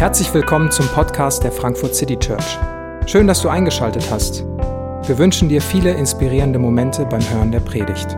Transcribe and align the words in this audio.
Herzlich 0.00 0.32
willkommen 0.32 0.70
zum 0.70 0.88
Podcast 0.88 1.44
der 1.44 1.52
Frankfurt 1.52 1.94
City 1.94 2.18
Church. 2.18 2.56
Schön, 3.04 3.26
dass 3.26 3.42
du 3.42 3.50
eingeschaltet 3.50 4.10
hast. 4.10 4.44
Wir 5.06 5.18
wünschen 5.18 5.50
dir 5.50 5.60
viele 5.60 5.90
inspirierende 5.90 6.58
Momente 6.58 7.04
beim 7.04 7.20
Hören 7.28 7.52
der 7.52 7.60
Predigt. 7.60 8.16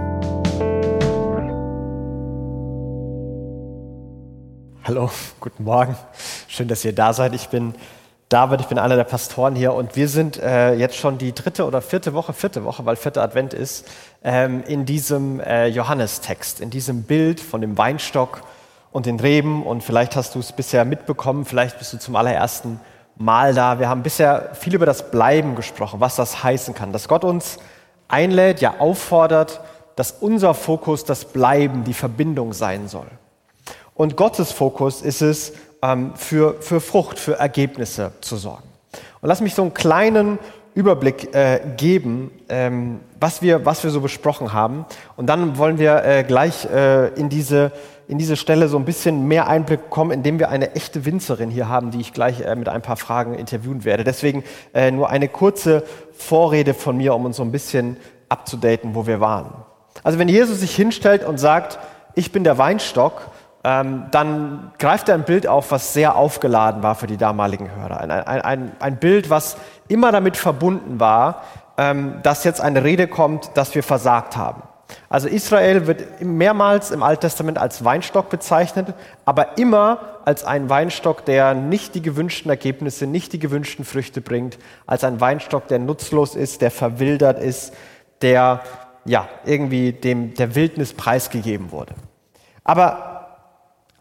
Hallo, 4.85 5.11
guten 5.41 5.65
Morgen. 5.65 5.97
Schön, 6.47 6.69
dass 6.69 6.85
ihr 6.85 6.95
da 6.95 7.13
seid. 7.13 7.35
Ich 7.35 7.49
bin 7.49 7.75
David, 8.29 8.61
ich 8.61 8.69
bin 8.69 8.79
einer 8.79 8.95
der 8.95 9.03
Pastoren 9.03 9.57
hier 9.57 9.75
und 9.75 9.97
wir 9.97 10.07
sind 10.07 10.41
äh, 10.41 10.75
jetzt 10.75 10.95
schon 10.95 11.19
die 11.19 11.35
dritte 11.35 11.67
oder 11.67 11.83
vierte 11.83 12.15
Woche, 12.15 12.33
vierte 12.33 12.63
Woche, 12.63 12.87
weil 12.87 12.95
vierte 12.95 13.21
Advent 13.21 13.55
ist, 13.55 13.91
ähm, 14.23 14.63
in 14.69 14.85
diesem 14.85 15.41
äh, 15.41 15.67
Johannestext, 15.67 16.61
in 16.61 16.71
diesem 16.71 17.03
Bild 17.03 17.41
von 17.41 17.61
dem 17.61 17.77
Weinstock 17.77 18.43
und 18.93 19.07
den 19.07 19.19
Reben. 19.19 19.65
Und 19.65 19.83
vielleicht 19.83 20.15
hast 20.17 20.35
du 20.35 20.39
es 20.39 20.53
bisher 20.53 20.85
mitbekommen, 20.85 21.45
vielleicht 21.45 21.79
bist 21.79 21.93
du 21.93 21.99
zum 21.99 22.17
allerersten 22.17 22.81
Mal 23.17 23.55
da. 23.55 23.79
Wir 23.79 23.89
haben 23.89 24.03
bisher 24.03 24.51
viel 24.55 24.75
über 24.75 24.87
das 24.87 25.11
Bleiben 25.11 25.57
gesprochen, 25.57 26.01
was 26.01 26.17
das 26.17 26.43
heißen 26.43 26.75
kann, 26.75 26.93
dass 26.93 27.09
Gott 27.09 27.25
uns 27.25 27.59
einlädt, 28.09 28.61
ja 28.61 28.75
auffordert, 28.79 29.61
dass 29.97 30.13
unser 30.13 30.55
Fokus 30.55 31.05
das 31.05 31.25
Bleiben, 31.25 31.85
die 31.85 31.95
Verbindung 31.95 32.53
sein 32.53 32.89
soll. 32.89 33.07
Und 33.95 34.17
Gottes 34.17 34.53
Fokus 34.53 35.03
ist 35.03 35.21
es, 35.23 35.53
ähm, 35.83 36.13
für, 36.15 36.57
für 36.61 36.81
Frucht, 36.81 37.19
für 37.19 37.39
Ergebnisse 37.39 38.13
zu 38.21 38.37
sorgen. 38.37 38.65
Und 39.21 39.29
lass 39.29 39.41
mich 39.41 39.55
so 39.55 39.63
einen 39.63 39.75
kleinen 39.75 40.39
Überblick 40.75 41.35
äh, 41.35 41.61
geben, 41.77 42.31
ähm, 42.49 43.01
was, 43.21 43.43
wir, 43.43 43.67
was 43.67 43.85
wir 43.85 43.91
so 43.91 44.01
besprochen 44.01 44.53
haben. 44.53 44.87
Und 45.17 45.27
dann 45.27 45.59
wollen 45.59 45.79
wir 45.79 46.05
äh, 46.05 46.25
gleich 46.25 46.65
äh, 46.65 47.09
in, 47.09 47.29
diese, 47.29 47.73
in 48.09 48.19
diese 48.19 48.37
Stelle 48.37 48.69
so 48.69 48.77
ein 48.77 48.85
bisschen 48.85 49.29
mehr 49.29 49.49
Einblick 49.49 49.85
bekommen, 49.85 50.11
indem 50.11 50.39
wir 50.39 50.49
eine 50.51 50.75
echte 50.75 51.05
Winzerin 51.05 51.51
hier 51.51 51.69
haben, 51.69 51.91
die 51.91 52.01
ich 52.01 52.13
gleich 52.13 52.41
äh, 52.41 52.55
mit 52.55 52.69
ein 52.69 52.83
paar 52.83 52.97
Fragen 52.97 53.35
interviewen 53.35 53.85
werde. 53.85 54.05
Deswegen 54.05 54.45
äh, 54.75 54.91
nur 54.91 55.11
eine 55.11 55.29
kurze 55.29 55.85
Vorrede 56.13 56.75
von 56.75 56.97
mir, 56.97 57.15
um 57.15 57.25
uns 57.25 57.37
so 57.37 57.43
ein 57.43 57.53
bisschen 57.53 57.97
abzudaten, 58.29 58.95
wo 58.95 59.07
wir 59.07 59.21
waren. 59.21 59.53
Also 60.03 60.19
wenn 60.19 60.29
Jesus 60.29 60.61
sich 60.61 60.75
hinstellt 60.75 61.25
und 61.25 61.39
sagt, 61.39 61.79
ich 62.15 62.33
bin 62.33 62.45
der 62.45 62.59
Weinstock, 62.59 63.31
ähm, 63.65 64.07
dann 64.11 64.73
greift 64.79 65.09
er 65.09 65.15
ein 65.15 65.25
Bild 65.25 65.47
auf, 65.47 65.71
was 65.71 65.93
sehr 65.93 66.17
aufgeladen 66.17 66.83
war 66.83 66.95
für 66.97 67.07
die 67.07 67.17
damaligen 67.17 67.71
Hörer. 67.71 68.01
Ein, 68.01 68.11
ein, 68.11 68.41
ein, 68.41 68.73
ein 68.81 68.97
Bild, 68.97 69.31
was 69.31 69.57
immer 69.89 70.11
damit 70.11 70.37
verbunden 70.37 70.99
war, 70.99 71.43
ähm, 71.79 72.17
dass 72.23 72.45
jetzt 72.45 72.61
eine 72.61 72.83
Rede 72.83 73.07
kommt, 73.07 73.51
dass 73.55 73.75
wir 73.75 73.83
versagt 73.83 74.37
haben. 74.37 74.63
Also 75.09 75.29
Israel 75.29 75.87
wird 75.87 76.21
mehrmals 76.21 76.91
im 76.91 77.03
Alten 77.03 77.23
Testament 77.23 77.59
als 77.59 77.85
Weinstock 77.85 78.31
bezeichnet, 78.31 78.95
aber 79.25 79.59
immer 79.59 80.21
als 80.25 80.45
ein 80.45 80.69
Weinstock, 80.69 81.25
der 81.25 81.55
nicht 81.55 81.95
die 81.95 82.03
gewünschten 82.03 82.51
Ergebnisse, 82.51 83.07
nicht 83.07 83.33
die 83.33 83.39
gewünschten 83.39 83.85
Früchte 83.85 84.21
bringt, 84.21 84.59
als 84.87 85.05
ein 85.05 85.21
Weinstock, 85.21 85.69
der 85.69 85.79
nutzlos 85.79 86.35
ist, 86.35 86.63
der 86.63 86.71
verwildert 86.71 87.39
ist, 87.39 87.75
der 88.23 88.61
ja 89.05 89.29
irgendwie 89.45 89.93
dem 89.93 90.35
der 90.35 90.55
Wildnis 90.55 90.93
preisgegeben 90.93 91.73
wurde. 91.73 91.95
Aber 92.65 93.13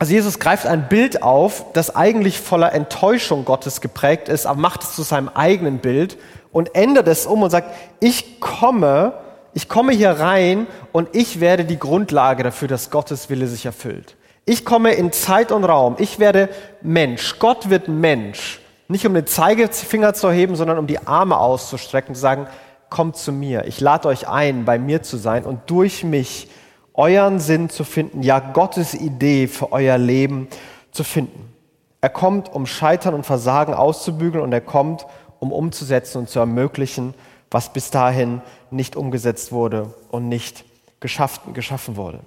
also 0.02 0.14
Jesus 0.14 0.40
greift 0.40 0.66
ein 0.66 0.90
Bild 0.90 1.22
auf, 1.22 1.74
das 1.74 1.96
eigentlich 1.96 2.40
voller 2.40 2.74
Enttäuschung 2.74 3.46
Gottes 3.46 3.82
geprägt 3.82 4.30
ist, 4.30 4.48
aber 4.48 4.60
macht 4.60 4.82
es 4.82 4.96
zu 4.96 5.04
seinem 5.04 5.30
eigenen 5.30 5.78
Bild 5.78 6.18
und 6.52 6.74
ändert 6.74 7.08
es 7.08 7.28
um 7.28 7.44
und 7.44 7.52
sagt, 7.52 7.72
ich 8.00 8.40
komme, 8.40 9.14
ich 9.54 9.68
komme 9.68 9.94
hier 9.94 10.12
rein 10.12 10.68
und 10.92 11.10
ich 11.14 11.40
werde 11.40 11.66
die 11.66 11.80
Grundlage 11.80 12.44
dafür, 12.44 12.68
dass 12.68 12.90
Gottes 12.90 13.30
Wille 13.30 13.48
sich 13.48 13.66
erfüllt. 13.66 14.16
Ich 14.46 14.66
komme 14.66 14.94
in 14.94 15.12
Zeit 15.12 15.52
und 15.52 15.64
Raum. 15.64 15.96
Ich 16.00 16.20
werde 16.20 16.50
Mensch. 16.82 17.38
Gott 17.40 17.70
wird 17.70 17.88
Mensch. 17.88 18.62
Nicht 18.88 19.06
um 19.06 19.14
den 19.14 19.28
Zeigefinger 19.28 20.14
zu 20.14 20.32
heben, 20.32 20.56
sondern 20.56 20.78
um 20.78 20.88
die 20.88 21.06
Arme 21.06 21.38
auszustrecken 21.38 22.16
zu 22.16 22.22
sagen, 22.22 22.48
kommt 22.90 23.18
zu 23.18 23.32
mir. 23.32 23.66
Ich 23.66 23.80
lade 23.80 24.08
euch 24.08 24.28
ein, 24.28 24.66
bei 24.66 24.80
mir 24.80 25.04
zu 25.04 25.18
sein 25.18 25.46
und 25.46 25.70
durch 25.70 26.04
mich 26.04 26.50
euren 26.94 27.40
Sinn 27.40 27.70
zu 27.70 27.84
finden, 27.84 28.22
ja 28.22 28.40
Gottes 28.40 28.94
Idee 28.94 29.48
für 29.48 29.72
euer 29.72 29.98
Leben 29.98 30.48
zu 30.92 31.04
finden. 31.04 31.54
Er 32.02 32.10
kommt, 32.10 32.52
um 32.52 32.66
Scheitern 32.66 33.14
und 33.14 33.26
Versagen 33.26 33.74
auszubügeln 33.74 34.44
und 34.44 34.52
er 34.52 34.62
kommt, 34.62 35.06
um 35.40 35.52
umzusetzen 35.52 36.20
und 36.20 36.30
zu 36.30 36.40
ermöglichen, 36.40 37.14
was 37.52 37.72
bis 37.74 37.92
dahin 37.92 38.42
nicht 38.72 38.96
umgesetzt 38.96 39.52
wurde 39.52 39.94
und 40.10 40.30
nicht 40.30 40.66
geschaffen, 41.02 41.54
geschaffen 41.54 41.98
wurde. 41.98 42.22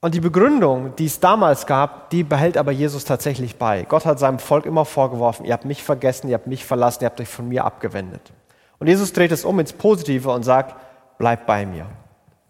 Und 0.00 0.14
die 0.14 0.20
Begründung, 0.20 0.94
die 0.96 1.06
es 1.06 1.18
damals 1.18 1.66
gab, 1.66 2.10
die 2.10 2.22
behält 2.22 2.56
aber 2.56 2.70
Jesus 2.70 3.04
tatsächlich 3.04 3.56
bei. 3.56 3.82
Gott 3.82 4.06
hat 4.06 4.20
seinem 4.20 4.38
Volk 4.38 4.64
immer 4.64 4.84
vorgeworfen, 4.84 5.44
ihr 5.44 5.52
habt 5.52 5.64
mich 5.64 5.82
vergessen, 5.82 6.28
ihr 6.28 6.34
habt 6.34 6.46
mich 6.46 6.64
verlassen, 6.64 7.02
ihr 7.02 7.06
habt 7.06 7.20
euch 7.20 7.28
von 7.28 7.48
mir 7.48 7.64
abgewendet. 7.64 8.32
Und 8.78 8.86
Jesus 8.86 9.12
dreht 9.12 9.32
es 9.32 9.44
um 9.44 9.58
ins 9.58 9.72
Positive 9.72 10.30
und 10.30 10.44
sagt, 10.44 10.76
bleibt 11.18 11.46
bei 11.46 11.66
mir. 11.66 11.86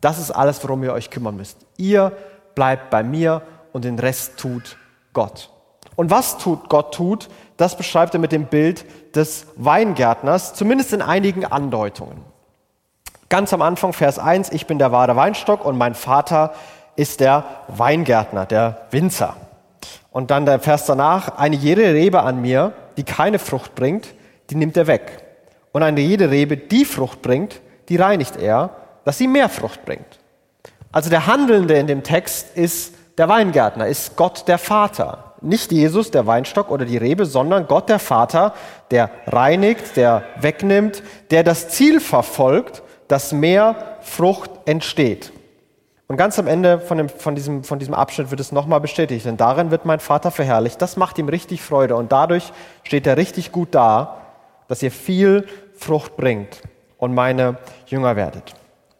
Das 0.00 0.18
ist 0.18 0.30
alles, 0.30 0.62
worum 0.62 0.82
ihr 0.84 0.92
euch 0.92 1.08
kümmern 1.08 1.36
müsst. 1.36 1.64
Ihr 1.78 2.12
bleibt 2.54 2.90
bei 2.90 3.02
mir 3.02 3.42
und 3.72 3.84
den 3.84 3.98
Rest 3.98 4.36
tut 4.36 4.76
Gott. 5.12 5.50
Und 5.96 6.10
was 6.10 6.38
tut 6.38 6.68
Gott 6.68 6.94
tut, 6.94 7.28
das 7.56 7.76
beschreibt 7.76 8.14
er 8.14 8.20
mit 8.20 8.32
dem 8.32 8.46
Bild 8.46 8.84
des 9.16 9.46
Weingärtners, 9.56 10.54
zumindest 10.54 10.92
in 10.92 11.02
einigen 11.02 11.44
Andeutungen. 11.44 12.22
Ganz 13.28 13.52
am 13.52 13.62
Anfang, 13.62 13.92
Vers 13.92 14.18
1, 14.18 14.52
ich 14.52 14.66
bin 14.66 14.78
der 14.78 14.92
wahre 14.92 15.16
Weinstock 15.16 15.64
und 15.64 15.76
mein 15.76 15.94
Vater 15.94 16.54
ist 16.94 17.20
der 17.20 17.44
Weingärtner, 17.68 18.46
der 18.46 18.82
Winzer. 18.90 19.36
Und 20.10 20.30
dann 20.30 20.46
der 20.46 20.60
Vers 20.60 20.86
danach, 20.86 21.36
eine 21.36 21.56
jede 21.56 21.82
Rebe 21.82 22.22
an 22.22 22.40
mir, 22.40 22.72
die 22.96 23.02
keine 23.02 23.38
Frucht 23.38 23.74
bringt, 23.74 24.14
die 24.50 24.54
nimmt 24.54 24.76
er 24.76 24.86
weg. 24.86 25.24
Und 25.72 25.82
eine 25.82 26.00
jede 26.00 26.30
Rebe, 26.30 26.56
die 26.56 26.84
Frucht 26.84 27.20
bringt, 27.20 27.60
die 27.88 27.96
reinigt 27.96 28.36
er, 28.36 28.70
dass 29.04 29.18
sie 29.18 29.28
mehr 29.28 29.48
Frucht 29.48 29.84
bringt. 29.84 30.18
Also 30.92 31.10
der 31.10 31.26
Handelnde 31.26 31.74
in 31.74 31.86
dem 31.86 32.02
Text 32.02 32.56
ist 32.56 32.94
der 33.18 33.28
Weingärtner, 33.28 33.86
ist 33.86 34.16
Gott 34.16 34.48
der 34.48 34.58
Vater. 34.58 35.34
Nicht 35.40 35.72
Jesus, 35.72 36.10
der 36.10 36.26
Weinstock 36.26 36.70
oder 36.70 36.84
die 36.84 36.96
Rebe, 36.96 37.26
sondern 37.26 37.66
Gott 37.66 37.88
der 37.88 37.98
Vater, 37.98 38.54
der 38.90 39.10
reinigt, 39.26 39.96
der 39.96 40.24
wegnimmt, 40.40 41.02
der 41.30 41.42
das 41.42 41.68
Ziel 41.68 42.00
verfolgt, 42.00 42.82
dass 43.08 43.32
mehr 43.32 43.98
Frucht 44.00 44.50
entsteht. 44.64 45.32
Und 46.08 46.16
ganz 46.16 46.38
am 46.38 46.46
Ende 46.46 46.78
von, 46.78 46.98
dem, 46.98 47.08
von, 47.08 47.34
diesem, 47.34 47.64
von 47.64 47.78
diesem 47.78 47.94
Abschnitt 47.94 48.30
wird 48.30 48.40
es 48.40 48.52
nochmal 48.52 48.80
bestätigt, 48.80 49.26
denn 49.26 49.36
darin 49.36 49.70
wird 49.70 49.84
mein 49.84 49.98
Vater 49.98 50.30
verherrlicht. 50.30 50.80
Das 50.80 50.96
macht 50.96 51.18
ihm 51.18 51.28
richtig 51.28 51.62
Freude 51.62 51.96
und 51.96 52.12
dadurch 52.12 52.52
steht 52.84 53.06
er 53.06 53.16
richtig 53.16 53.50
gut 53.50 53.74
da, 53.74 54.18
dass 54.68 54.82
ihr 54.82 54.92
viel 54.92 55.46
Frucht 55.74 56.16
bringt 56.16 56.62
und 56.98 57.12
meine 57.14 57.58
Jünger 57.86 58.14
werdet. 58.14 58.54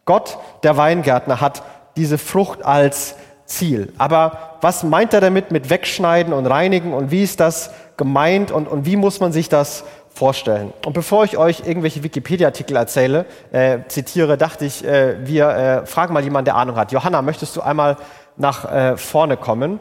Gott, 0.04 0.38
der 0.62 0.76
Weingärtner, 0.76 1.40
hat 1.40 1.62
diese 1.96 2.18
Frucht 2.18 2.64
als 2.64 3.16
Ziel. 3.46 3.92
Aber 3.96 4.58
was 4.60 4.82
meint 4.82 5.14
er 5.14 5.20
damit 5.20 5.50
mit 5.50 5.70
wegschneiden 5.70 6.32
und 6.32 6.46
reinigen 6.46 6.92
und 6.92 7.10
wie 7.10 7.22
ist 7.22 7.40
das 7.40 7.70
gemeint 7.96 8.50
und, 8.50 8.68
und 8.68 8.84
wie 8.84 8.96
muss 8.96 9.20
man 9.20 9.32
sich 9.32 9.48
das 9.48 9.84
vorstellen? 10.12 10.72
Und 10.84 10.92
bevor 10.92 11.24
ich 11.24 11.38
euch 11.38 11.60
irgendwelche 11.60 12.02
Wikipedia-Artikel 12.02 12.76
erzähle, 12.76 13.24
äh, 13.52 13.78
zitiere, 13.88 14.36
dachte 14.36 14.64
ich, 14.64 14.84
äh, 14.84 15.26
wir 15.26 15.48
äh, 15.48 15.86
fragen 15.86 16.12
mal 16.12 16.24
jemanden, 16.24 16.46
der 16.46 16.56
Ahnung 16.56 16.76
hat. 16.76 16.92
Johanna, 16.92 17.22
möchtest 17.22 17.56
du 17.56 17.62
einmal 17.62 17.96
nach 18.36 18.70
äh, 18.70 18.96
vorne 18.96 19.36
kommen? 19.36 19.80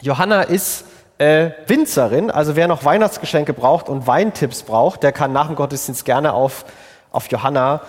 Johanna 0.00 0.42
ist 0.42 0.84
äh, 1.18 1.50
Winzerin, 1.66 2.30
also 2.30 2.56
wer 2.56 2.68
noch 2.68 2.84
Weihnachtsgeschenke 2.84 3.52
braucht 3.52 3.88
und 3.88 4.06
Weintipps 4.06 4.62
braucht, 4.62 5.02
der 5.02 5.12
kann 5.12 5.32
nach 5.32 5.48
dem 5.48 5.56
Gottesdienst 5.56 6.04
gerne 6.04 6.32
auf, 6.32 6.64
auf 7.10 7.30
Johanna 7.30 7.82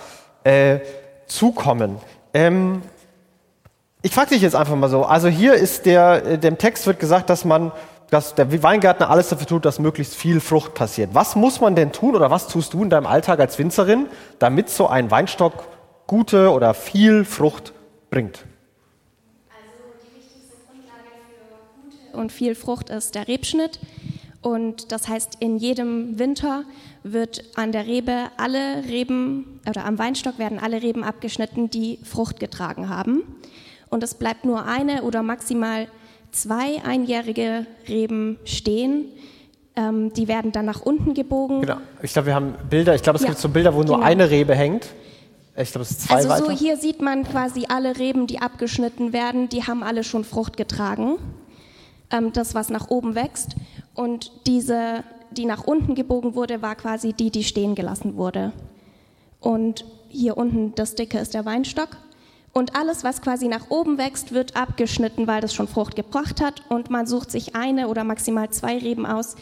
äh, 0.44 0.80
zukommen. 1.26 1.96
Ähm, 2.34 2.82
ich 4.02 4.12
frage 4.12 4.30
dich 4.30 4.42
jetzt 4.42 4.56
einfach 4.56 4.74
mal 4.74 4.88
so. 4.88 5.04
Also 5.04 5.28
hier 5.28 5.54
ist 5.54 5.86
der, 5.86 6.26
äh, 6.26 6.38
dem 6.38 6.58
Text 6.58 6.86
wird 6.86 6.98
gesagt, 6.98 7.30
dass 7.30 7.44
man, 7.44 7.70
dass 8.10 8.34
der 8.34 8.62
Weingärtner 8.62 9.08
alles 9.08 9.28
dafür 9.28 9.46
tut, 9.46 9.64
dass 9.64 9.78
möglichst 9.78 10.16
viel 10.16 10.40
Frucht 10.40 10.74
passiert. 10.74 11.10
Was 11.12 11.36
muss 11.36 11.60
man 11.60 11.76
denn 11.76 11.92
tun 11.92 12.16
oder 12.16 12.30
was 12.30 12.48
tust 12.48 12.74
du 12.74 12.82
in 12.82 12.90
deinem 12.90 13.06
Alltag 13.06 13.38
als 13.38 13.58
Winzerin, 13.58 14.08
damit 14.40 14.68
so 14.68 14.88
ein 14.88 15.10
Weinstock 15.10 15.64
gute 16.08 16.50
oder 16.50 16.74
viel 16.74 17.24
Frucht 17.24 17.72
bringt? 18.10 18.44
Und 22.12 22.30
viel 22.30 22.54
Frucht 22.54 22.90
ist 22.90 23.14
der 23.14 23.28
Rebschnitt. 23.28 23.78
Und 24.42 24.90
das 24.90 25.08
heißt, 25.08 25.36
in 25.38 25.56
jedem 25.56 26.18
Winter 26.18 26.64
wird 27.04 27.44
an 27.54 27.70
der 27.70 27.86
Rebe 27.86 28.26
alle 28.36 28.84
Reben 28.84 29.60
oder 29.68 29.84
am 29.84 29.98
Weinstock 29.98 30.38
werden 30.38 30.58
alle 30.58 30.82
Reben 30.82 31.04
abgeschnitten, 31.04 31.70
die 31.70 32.00
Frucht 32.02 32.40
getragen 32.40 32.88
haben. 32.88 33.22
Und 33.92 34.02
es 34.02 34.14
bleibt 34.14 34.46
nur 34.46 34.64
eine 34.64 35.02
oder 35.02 35.22
maximal 35.22 35.86
zwei 36.30 36.82
einjährige 36.82 37.66
Reben 37.86 38.38
stehen. 38.46 39.04
Ähm, 39.76 40.14
die 40.14 40.28
werden 40.28 40.50
dann 40.50 40.64
nach 40.64 40.80
unten 40.80 41.12
gebogen. 41.12 41.60
Genau. 41.60 41.76
Ich 42.00 42.14
glaube, 42.14 42.28
wir 42.28 42.34
haben 42.34 42.54
Bilder. 42.70 42.94
Ich 42.94 43.02
glaube, 43.02 43.18
es 43.18 43.22
ja, 43.22 43.28
gibt 43.28 43.38
so 43.38 43.50
Bilder, 43.50 43.74
wo 43.74 43.82
nur 43.82 43.96
genau. 43.96 44.06
eine 44.06 44.30
Rebe 44.30 44.54
hängt. 44.54 44.86
Ich 45.58 45.72
glaube, 45.72 45.82
es 45.82 45.90
ist 45.90 46.00
zwei 46.08 46.14
Also 46.14 46.30
weiter. 46.30 46.46
so 46.46 46.50
hier 46.52 46.78
sieht 46.78 47.02
man 47.02 47.24
quasi 47.24 47.66
alle 47.68 47.98
Reben, 47.98 48.26
die 48.26 48.38
abgeschnitten 48.38 49.12
werden. 49.12 49.50
Die 49.50 49.64
haben 49.64 49.82
alle 49.82 50.04
schon 50.04 50.24
Frucht 50.24 50.56
getragen. 50.56 51.18
Ähm, 52.10 52.32
das, 52.32 52.54
was 52.54 52.70
nach 52.70 52.88
oben 52.88 53.14
wächst. 53.14 53.56
Und 53.92 54.32
diese, 54.46 55.04
die 55.32 55.44
nach 55.44 55.64
unten 55.64 55.94
gebogen 55.94 56.34
wurde, 56.34 56.62
war 56.62 56.76
quasi 56.76 57.12
die, 57.12 57.30
die 57.30 57.44
stehen 57.44 57.74
gelassen 57.74 58.16
wurde. 58.16 58.52
Und 59.38 59.84
hier 60.08 60.38
unten 60.38 60.74
das 60.76 60.94
Dicke 60.94 61.18
ist 61.18 61.34
der 61.34 61.44
Weinstock. 61.44 61.98
Und 62.52 62.76
alles, 62.76 63.02
was 63.02 63.22
quasi 63.22 63.48
nach 63.48 63.70
oben 63.70 63.96
wächst, 63.96 64.32
wird 64.32 64.56
abgeschnitten, 64.56 65.26
weil 65.26 65.40
das 65.40 65.54
schon 65.54 65.68
Frucht 65.68 65.96
gebracht 65.96 66.40
hat. 66.42 66.62
Und 66.68 66.90
man 66.90 67.06
sucht 67.06 67.30
sich 67.30 67.56
eine 67.56 67.88
oder 67.88 68.04
maximal 68.04 68.50
zwei 68.50 68.76
Reben 68.78 69.06
aus, 69.06 69.36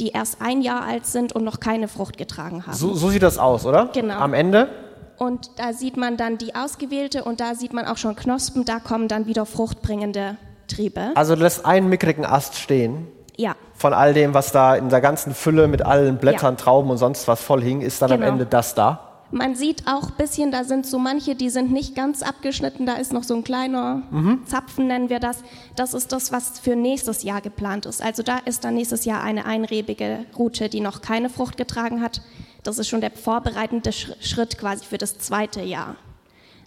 die 0.00 0.08
erst 0.08 0.42
ein 0.42 0.62
Jahr 0.62 0.82
alt 0.84 1.06
sind 1.06 1.32
und 1.32 1.44
noch 1.44 1.60
keine 1.60 1.86
Frucht 1.88 2.18
getragen 2.18 2.66
haben. 2.66 2.74
So, 2.76 2.94
so 2.94 3.08
sieht 3.10 3.22
das 3.22 3.38
aus, 3.38 3.64
oder? 3.64 3.90
Genau. 3.92 4.18
Am 4.18 4.34
Ende? 4.34 4.68
Und 5.16 5.50
da 5.56 5.72
sieht 5.72 5.96
man 5.96 6.16
dann 6.16 6.38
die 6.38 6.54
ausgewählte 6.54 7.24
und 7.24 7.40
da 7.40 7.54
sieht 7.54 7.72
man 7.72 7.86
auch 7.86 7.96
schon 7.96 8.16
Knospen, 8.16 8.64
da 8.66 8.80
kommen 8.80 9.08
dann 9.08 9.26
wieder 9.26 9.46
fruchtbringende 9.46 10.36
Triebe. 10.68 11.12
Also 11.14 11.36
du 11.36 11.42
lässt 11.42 11.64
einen 11.64 11.88
mickrigen 11.88 12.26
Ast 12.26 12.56
stehen. 12.56 13.06
Ja. 13.36 13.54
Von 13.74 13.94
all 13.94 14.12
dem, 14.12 14.34
was 14.34 14.52
da 14.52 14.74
in 14.74 14.88
der 14.90 15.00
ganzen 15.00 15.34
Fülle 15.34 15.68
mit 15.68 15.82
allen 15.82 16.18
Blättern, 16.18 16.54
Ja. 16.56 16.60
Trauben 16.62 16.90
und 16.90 16.98
sonst 16.98 17.28
was 17.28 17.40
voll 17.42 17.62
hing, 17.62 17.80
ist 17.80 18.02
dann 18.02 18.10
Genau. 18.10 18.26
am 18.26 18.32
Ende 18.32 18.44
das 18.46 18.74
da. 18.74 19.05
Man 19.32 19.56
sieht 19.56 19.88
auch 19.88 20.04
ein 20.10 20.16
bisschen, 20.16 20.52
da 20.52 20.62
sind 20.62 20.86
so 20.86 20.98
manche, 20.98 21.34
die 21.34 21.50
sind 21.50 21.72
nicht 21.72 21.96
ganz 21.96 22.22
abgeschnitten, 22.22 22.86
da 22.86 22.94
ist 22.94 23.12
noch 23.12 23.24
so 23.24 23.34
ein 23.34 23.42
kleiner 23.42 24.02
Zapfen, 24.46 24.86
nennen 24.86 25.10
wir 25.10 25.18
das. 25.18 25.38
Das 25.74 25.94
ist 25.94 26.12
das, 26.12 26.30
was 26.30 26.60
für 26.60 26.76
nächstes 26.76 27.24
Jahr 27.24 27.40
geplant 27.40 27.86
ist. 27.86 28.00
Also 28.02 28.22
da 28.22 28.38
ist 28.38 28.64
dann 28.64 28.74
nächstes 28.74 29.04
Jahr 29.04 29.22
eine 29.22 29.44
einrebige 29.44 30.26
Route, 30.38 30.68
die 30.68 30.80
noch 30.80 31.00
keine 31.02 31.28
Frucht 31.28 31.56
getragen 31.56 32.00
hat. 32.02 32.22
Das 32.62 32.78
ist 32.78 32.88
schon 32.88 33.00
der 33.00 33.10
vorbereitende 33.10 33.90
Sch- 33.90 34.14
Schritt 34.20 34.58
quasi 34.58 34.84
für 34.84 34.98
das 34.98 35.18
zweite 35.18 35.60
Jahr. 35.60 35.96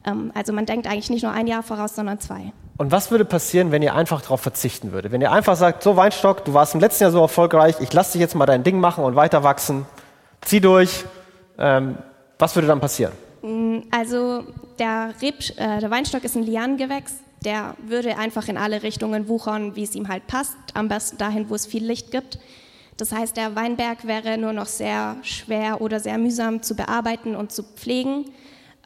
Ähm, 0.05 0.31
also 0.35 0.51
man 0.51 0.65
denkt 0.65 0.85
eigentlich 0.85 1.09
nicht 1.09 1.23
nur 1.23 1.31
ein 1.31 1.47
Jahr 1.47 1.63
voraus, 1.63 1.95
sondern 1.95 2.19
zwei. 2.19 2.51
Und 2.77 2.91
was 2.91 3.09
würde 3.11 3.25
passieren, 3.25 3.71
wenn 3.71 3.81
ihr 3.81 3.95
einfach 3.95 4.21
darauf 4.21 4.41
verzichten 4.41 4.91
würdet? 4.91 5.11
Wenn 5.11 5.21
ihr 5.21 5.31
einfach 5.31 5.55
sagt, 5.55 5.81
so 5.83 5.95
Weinstock, 5.95 6.45
du 6.45 6.53
warst 6.53 6.73
im 6.73 6.81
letzten 6.81 7.03
Jahr 7.03 7.11
so 7.11 7.21
erfolgreich, 7.21 7.75
ich 7.79 7.91
lasse 7.93 8.13
dich 8.13 8.21
jetzt 8.21 8.35
mal 8.35 8.45
dein 8.45 8.63
Ding 8.63 8.79
machen 8.79 9.03
und 9.03 9.15
weiter 9.15 9.43
wachsen, 9.43 9.85
zieh 10.41 10.61
durch. 10.61 11.05
Ähm, 11.57 11.97
was 12.39 12.55
würde 12.55 12.67
dann 12.67 12.79
passieren? 12.79 13.13
Also 13.91 14.43
der, 14.79 15.13
Reb, 15.21 15.35
äh, 15.57 15.79
der 15.79 15.91
Weinstock 15.91 16.23
ist 16.23 16.35
ein 16.35 16.43
Lianengewächs, 16.43 17.15
der 17.45 17.75
würde 17.85 18.17
einfach 18.17 18.47
in 18.47 18.57
alle 18.57 18.81
Richtungen 18.83 19.27
wuchern, 19.27 19.75
wie 19.75 19.83
es 19.83 19.95
ihm 19.95 20.07
halt 20.07 20.27
passt, 20.27 20.57
am 20.73 20.87
besten 20.87 21.17
dahin, 21.17 21.49
wo 21.49 21.55
es 21.55 21.65
viel 21.65 21.85
Licht 21.85 22.11
gibt. 22.11 22.39
Das 22.97 23.13
heißt, 23.13 23.37
der 23.37 23.55
Weinberg 23.55 24.05
wäre 24.05 24.37
nur 24.37 24.51
noch 24.51 24.65
sehr 24.65 25.17
schwer 25.21 25.79
oder 25.79 25.99
sehr 26.01 26.17
mühsam 26.17 26.61
zu 26.61 26.75
bearbeiten 26.75 27.35
und 27.35 27.51
zu 27.51 27.63
pflegen. 27.63 28.25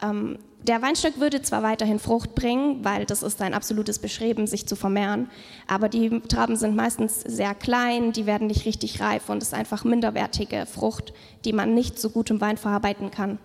Ähm, 0.03 0.38
der 0.68 0.81
Weinstock 0.81 1.19
würde 1.19 1.42
zwar 1.42 1.62
weiterhin 1.62 2.00
Frucht 2.00 2.36
bringen, 2.36 2.83
weil 2.83 3.06
das 3.06 3.21
ist 3.21 3.38
sein 3.38 3.54
absolutes 3.54 4.00
Bestreben, 4.00 4.48
sich 4.48 4.65
zu 4.65 4.75
vermehren, 4.75 5.30
aber 5.68 5.89
die 5.89 6.21
Trauben 6.21 6.56
sind 6.56 6.75
meistens 6.75 7.21
sehr 7.21 7.54
klein, 7.54 8.13
die 8.13 8.25
werden 8.25 8.48
nicht 8.48 8.65
richtig 8.65 9.01
reif 9.01 9.30
und 9.30 9.42
es 9.42 9.50
ist 9.50 9.54
einfach 9.54 9.83
minderwertige 9.83 10.65
Frucht, 10.65 11.13
die 11.45 11.54
man 11.54 11.74
nicht 11.74 12.00
so 12.00 12.10
gut 12.10 12.30
im 12.30 12.39
Wein 12.39 12.57
verarbeiten 12.57 13.12
kann. 13.12 13.39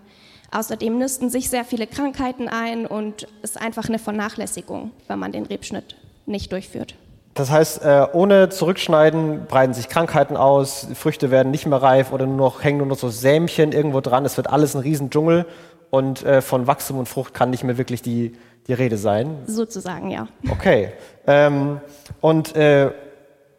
Außerdem 0.51 0.97
nisten 0.97 1.29
sich 1.29 1.49
sehr 1.49 1.65
viele 1.65 1.87
Krankheiten 1.87 2.47
ein 2.47 2.85
und 2.85 3.27
es 3.43 3.51
ist 3.51 3.61
einfach 3.61 3.87
eine 3.87 3.99
Vernachlässigung, 3.99 4.91
wenn 5.07 5.19
man 5.19 5.31
den 5.31 5.45
Rebschnitt 5.45 5.95
nicht 6.25 6.51
durchführt. 6.51 6.95
Das 7.35 7.51
heißt, 7.51 7.83
äh, 7.83 8.07
ohne 8.11 8.49
Zurückschneiden 8.49 9.45
breiten 9.45 9.73
sich 9.73 9.87
Krankheiten 9.87 10.35
aus, 10.35 10.87
Früchte 10.95 11.31
werden 11.31 11.51
nicht 11.51 11.67
mehr 11.67 11.81
reif 11.81 12.11
oder 12.11 12.25
nur 12.25 12.35
noch, 12.35 12.63
hängen 12.63 12.79
nur 12.79 12.87
noch 12.87 12.97
so 12.97 13.09
Sämchen 13.09 13.71
irgendwo 13.71 14.01
dran. 14.01 14.25
Es 14.25 14.35
wird 14.35 14.49
alles 14.49 14.75
ein 14.75 14.81
Riesendschungel 14.81 15.45
und 15.89 16.23
äh, 16.23 16.41
von 16.41 16.67
Wachstum 16.67 16.97
und 16.99 17.07
Frucht 17.07 17.33
kann 17.33 17.49
nicht 17.49 17.63
mehr 17.63 17.77
wirklich 17.77 18.01
die, 18.01 18.35
die 18.67 18.73
Rede 18.73 18.97
sein. 18.97 19.37
Sozusagen, 19.47 20.11
ja. 20.11 20.27
Okay. 20.49 20.91
Ähm, 21.27 21.79
und 22.21 22.55
äh, 22.55 22.91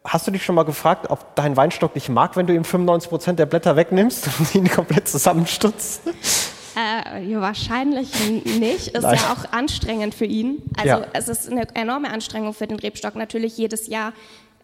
hast 0.03 0.27
du 0.27 0.31
dich 0.31 0.43
schon 0.43 0.55
mal 0.55 0.63
gefragt, 0.63 1.07
ob 1.09 1.35
dein 1.35 1.57
Weinstock 1.57 1.93
dich 1.93 2.09
mag, 2.09 2.35
wenn 2.35 2.47
du 2.47 2.53
ihm 2.53 2.63
95% 2.63 3.33
der 3.33 3.45
Blätter 3.45 3.75
wegnimmst 3.75 4.27
und 4.39 4.55
ihn 4.55 4.69
komplett 4.69 5.07
zusammenstutzt? 5.07 6.01
Äh, 6.77 7.25
ja, 7.25 7.41
wahrscheinlich 7.41 8.09
nicht. 8.45 8.89
Ist 8.89 9.01
Nein. 9.01 9.17
ja 9.17 9.33
auch 9.33 9.51
anstrengend 9.51 10.15
für 10.15 10.25
ihn. 10.25 10.61
Also 10.77 10.87
Ja. 10.87 11.01
es 11.13 11.27
ist 11.27 11.51
eine 11.51 11.67
enorme 11.75 12.09
Anstrengung 12.09 12.53
für 12.53 12.65
den 12.65 12.79
Rebstock 12.79 13.15
natürlich 13.15 13.57
jedes 13.57 13.87
Jahr. 13.87 14.13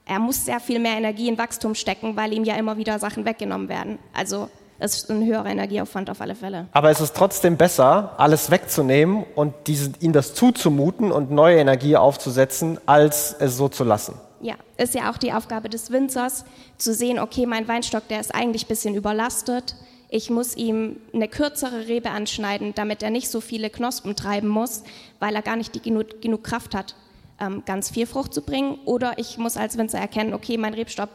Er 0.05 0.19
muss 0.19 0.45
sehr 0.45 0.61
viel 0.61 0.79
mehr 0.79 0.93
Energie 0.97 1.27
in 1.27 1.37
Wachstum 1.37 1.75
stecken, 1.75 2.15
weil 2.15 2.31
ihm 2.31 2.45
ja 2.45 2.55
immer 2.55 2.77
wieder 2.77 2.97
Sachen 2.97 3.25
weggenommen 3.25 3.67
werden. 3.67 3.99
Also 4.13 4.49
es 4.79 4.95
ist 4.95 5.09
ein 5.09 5.25
höherer 5.25 5.47
Energieaufwand 5.47 6.09
auf 6.09 6.21
alle 6.21 6.35
Fälle. 6.35 6.67
Aber 6.71 6.89
es 6.89 7.01
ist 7.01 7.15
trotzdem 7.15 7.57
besser, 7.57 8.13
alles 8.17 8.51
wegzunehmen 8.51 9.25
und 9.35 9.53
diesen, 9.65 9.95
ihm 9.99 10.13
das 10.13 10.33
zuzumuten 10.33 11.11
und 11.11 11.31
neue 11.31 11.57
Energie 11.57 11.95
aufzusetzen, 11.95 12.79
als 12.85 13.35
es 13.39 13.57
so 13.57 13.69
zu 13.69 13.83
lassen. 13.83 14.15
Ja, 14.39 14.55
ist 14.77 14.93
ja 14.93 15.11
auch 15.11 15.17
die 15.17 15.33
Aufgabe 15.33 15.67
des 15.67 15.91
Winzers, 15.91 16.45
zu 16.77 16.93
sehen, 16.93 17.17
okay, 17.17 17.47
mein 17.47 17.67
Weinstock, 17.67 18.07
der 18.07 18.19
ist 18.19 18.35
eigentlich 18.35 18.65
ein 18.65 18.67
bisschen 18.67 18.93
überlastet. 18.93 19.75
Ich 20.09 20.29
muss 20.29 20.55
ihm 20.55 20.97
eine 21.11 21.27
kürzere 21.27 21.87
Rebe 21.87 22.11
anschneiden, 22.11 22.73
damit 22.75 23.01
er 23.01 23.09
nicht 23.09 23.29
so 23.29 23.41
viele 23.41 23.69
Knospen 23.71 24.15
treiben 24.15 24.47
muss, 24.47 24.83
weil 25.19 25.35
er 25.35 25.41
gar 25.41 25.55
nicht 25.55 25.73
die 25.73 25.81
genug, 25.81 26.21
genug 26.21 26.43
Kraft 26.43 26.75
hat, 26.75 26.95
ähm, 27.41 27.63
ganz 27.65 27.89
viel 27.89 28.05
Frucht 28.05 28.33
zu 28.33 28.43
bringen. 28.43 28.77
Oder 28.85 29.17
ich 29.17 29.39
muss 29.39 29.57
als 29.57 29.77
Winzer 29.77 29.97
erkennen, 29.97 30.35
okay, 30.35 30.57
mein 30.57 30.75
Rebstock, 30.75 31.09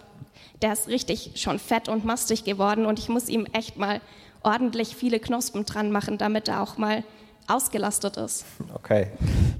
der 0.62 0.72
ist 0.72 0.88
richtig 0.88 1.32
schon 1.36 1.58
fett 1.58 1.88
und 1.88 2.04
mastig 2.04 2.44
geworden 2.44 2.86
und 2.86 2.98
ich 2.98 3.08
muss 3.08 3.28
ihm 3.28 3.46
echt 3.52 3.76
mal 3.76 4.00
ordentlich 4.42 4.96
viele 4.96 5.20
Knospen 5.20 5.64
dran 5.64 5.90
machen, 5.90 6.18
damit 6.18 6.48
er 6.48 6.62
auch 6.62 6.78
mal 6.78 7.04
ausgelastet 7.48 8.16
ist. 8.16 8.44
Okay. 8.74 9.08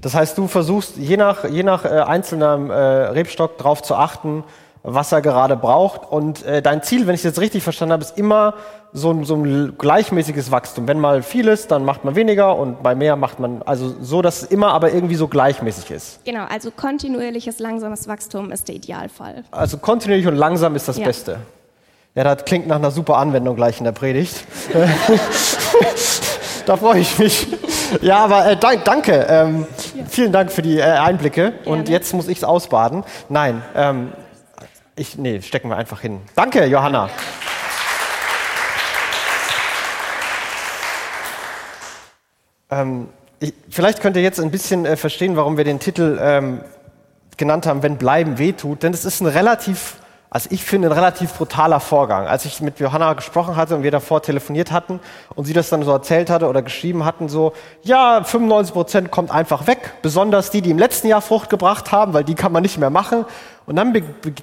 Das 0.01 0.13
heißt, 0.13 0.37
du 0.37 0.47
versuchst 0.47 0.97
je 0.97 1.17
nach, 1.17 1.45
je 1.45 1.63
nach 1.63 1.85
äh, 1.85 1.87
einzelnem 1.87 2.69
äh, 2.69 2.73
Rebstock 2.73 3.57
darauf 3.57 3.81
zu 3.81 3.95
achten, 3.95 4.43
was 4.83 5.11
er 5.11 5.21
gerade 5.21 5.55
braucht. 5.55 6.11
Und 6.11 6.45
äh, 6.45 6.61
dein 6.61 6.83
Ziel, 6.83 7.07
wenn 7.07 7.15
ich 7.15 7.21
es 7.21 7.23
jetzt 7.25 7.39
richtig 7.39 7.63
verstanden 7.63 7.93
habe, 7.93 8.03
ist 8.03 8.17
immer 8.17 8.53
so, 8.91 9.11
ein- 9.11 9.23
so 9.23 9.35
ein 9.35 9.75
gleichmäßiges 9.77 10.51
Wachstum. 10.51 10.87
Wenn 10.87 10.99
mal 10.99 11.23
viel 11.23 11.47
ist, 11.47 11.71
dann 11.71 11.83
macht 11.85 12.03
man 12.05 12.15
weniger 12.15 12.55
und 12.57 12.83
bei 12.83 12.93
mehr 12.93 13.15
macht 13.15 13.39
man, 13.39 13.61
also 13.63 13.95
so, 14.01 14.21
dass 14.21 14.43
es 14.43 14.47
immer 14.51 14.73
aber 14.73 14.91
irgendwie 14.93 15.15
so 15.15 15.27
gleichmäßig 15.27 15.89
ist. 15.91 16.19
Genau, 16.25 16.43
also 16.49 16.69
kontinuierliches, 16.69 17.59
langsames 17.59 18.07
Wachstum 18.07 18.51
ist 18.51 18.67
der 18.67 18.75
Idealfall. 18.75 19.43
Also 19.51 19.77
kontinuierlich 19.77 20.27
und 20.27 20.35
langsam 20.35 20.75
ist 20.75 20.87
das 20.87 20.97
Ja. 20.97 21.05
Beste. 21.05 21.37
Ja, 22.15 22.23
das 22.35 22.45
klingt 22.45 22.67
nach 22.67 22.75
einer 22.75 22.91
super 22.91 23.17
Anwendung 23.17 23.55
gleich 23.55 23.79
in 23.79 23.85
der 23.85 23.91
Predigt. 23.93 24.35
da 26.65 26.77
freue 26.77 26.99
ich 26.99 27.17
mich. 27.17 27.47
Ja, 28.01 28.17
aber 28.25 28.45
äh, 28.51 28.57
dank, 28.57 28.85
danke. 28.85 29.25
Ähm, 29.29 29.65
Vielen 30.09 30.31
Dank 30.31 30.51
für 30.51 30.61
die 30.61 30.77
äh, 30.79 30.83
Einblicke. 30.83 31.53
Und 31.65 31.85
Gerne. 31.85 31.89
jetzt 31.89 32.13
muss 32.13 32.27
ich 32.27 32.37
es 32.39 32.43
ausbaden. 32.43 33.03
Nein, 33.29 33.63
ähm, 33.75 34.11
ich, 34.95 35.17
nee, 35.17 35.41
stecken 35.41 35.69
wir 35.69 35.77
einfach 35.77 36.01
hin. 36.01 36.21
Danke, 36.35 36.65
Johanna. 36.65 37.09
Ähm, 42.69 43.09
ich, 43.39 43.53
vielleicht 43.69 44.01
könnt 44.01 44.15
ihr 44.15 44.21
jetzt 44.21 44.39
ein 44.39 44.51
bisschen 44.51 44.85
äh, 44.85 44.95
verstehen, 44.95 45.35
warum 45.35 45.57
wir 45.57 45.63
den 45.63 45.79
Titel 45.79 46.19
ähm, 46.21 46.61
genannt 47.37 47.65
haben, 47.65 47.81
wenn 47.83 47.97
Bleiben 47.97 48.37
wehtut. 48.37 48.83
Denn 48.83 48.93
es 48.93 49.05
ist 49.05 49.21
ein 49.21 49.27
relativ, 49.27 49.95
also 50.33 50.49
ich 50.51 50.63
finde, 50.63 50.87
ein 50.87 50.93
relativ 50.93 51.31
brutaler 51.35 51.79
Vorgang. 51.79 52.25
Als 52.25 52.45
ich 52.45 52.59
mit 52.59 52.79
Johanna 52.79 53.13
gesprochen 53.13 53.55
hatte 53.55 53.75
und 53.75 53.83
wir 53.83 53.91
davor 53.91 54.23
telefoniert 54.23 54.71
hatten 54.71 54.99
und 55.35 55.45
sie 55.45 55.53
das 55.53 55.69
dann 55.69 55.83
so 55.83 55.91
erzählt 55.91 56.31
hatte 56.31 56.47
oder 56.47 56.63
geschrieben 56.63 57.05
hatten, 57.05 57.29
so, 57.29 57.53
ja, 57.83 58.23
95 58.23 58.73
Prozent 58.73 59.11
kommt 59.11 59.29
einfach 59.29 59.67
weg. 59.67 59.93
Besonders 60.01 60.49
die, 60.49 60.63
die 60.63 60.71
im 60.71 60.79
letzten 60.79 61.05
Jahr 61.05 61.21
Frucht 61.21 61.51
gebracht 61.51 61.91
haben, 61.91 62.15
weil 62.15 62.23
die 62.23 62.33
kann 62.33 62.51
man 62.51 62.63
nicht 62.63 62.79
mehr 62.79 62.89
machen. 62.89 63.25
Und 63.67 63.75
dann 63.75 63.93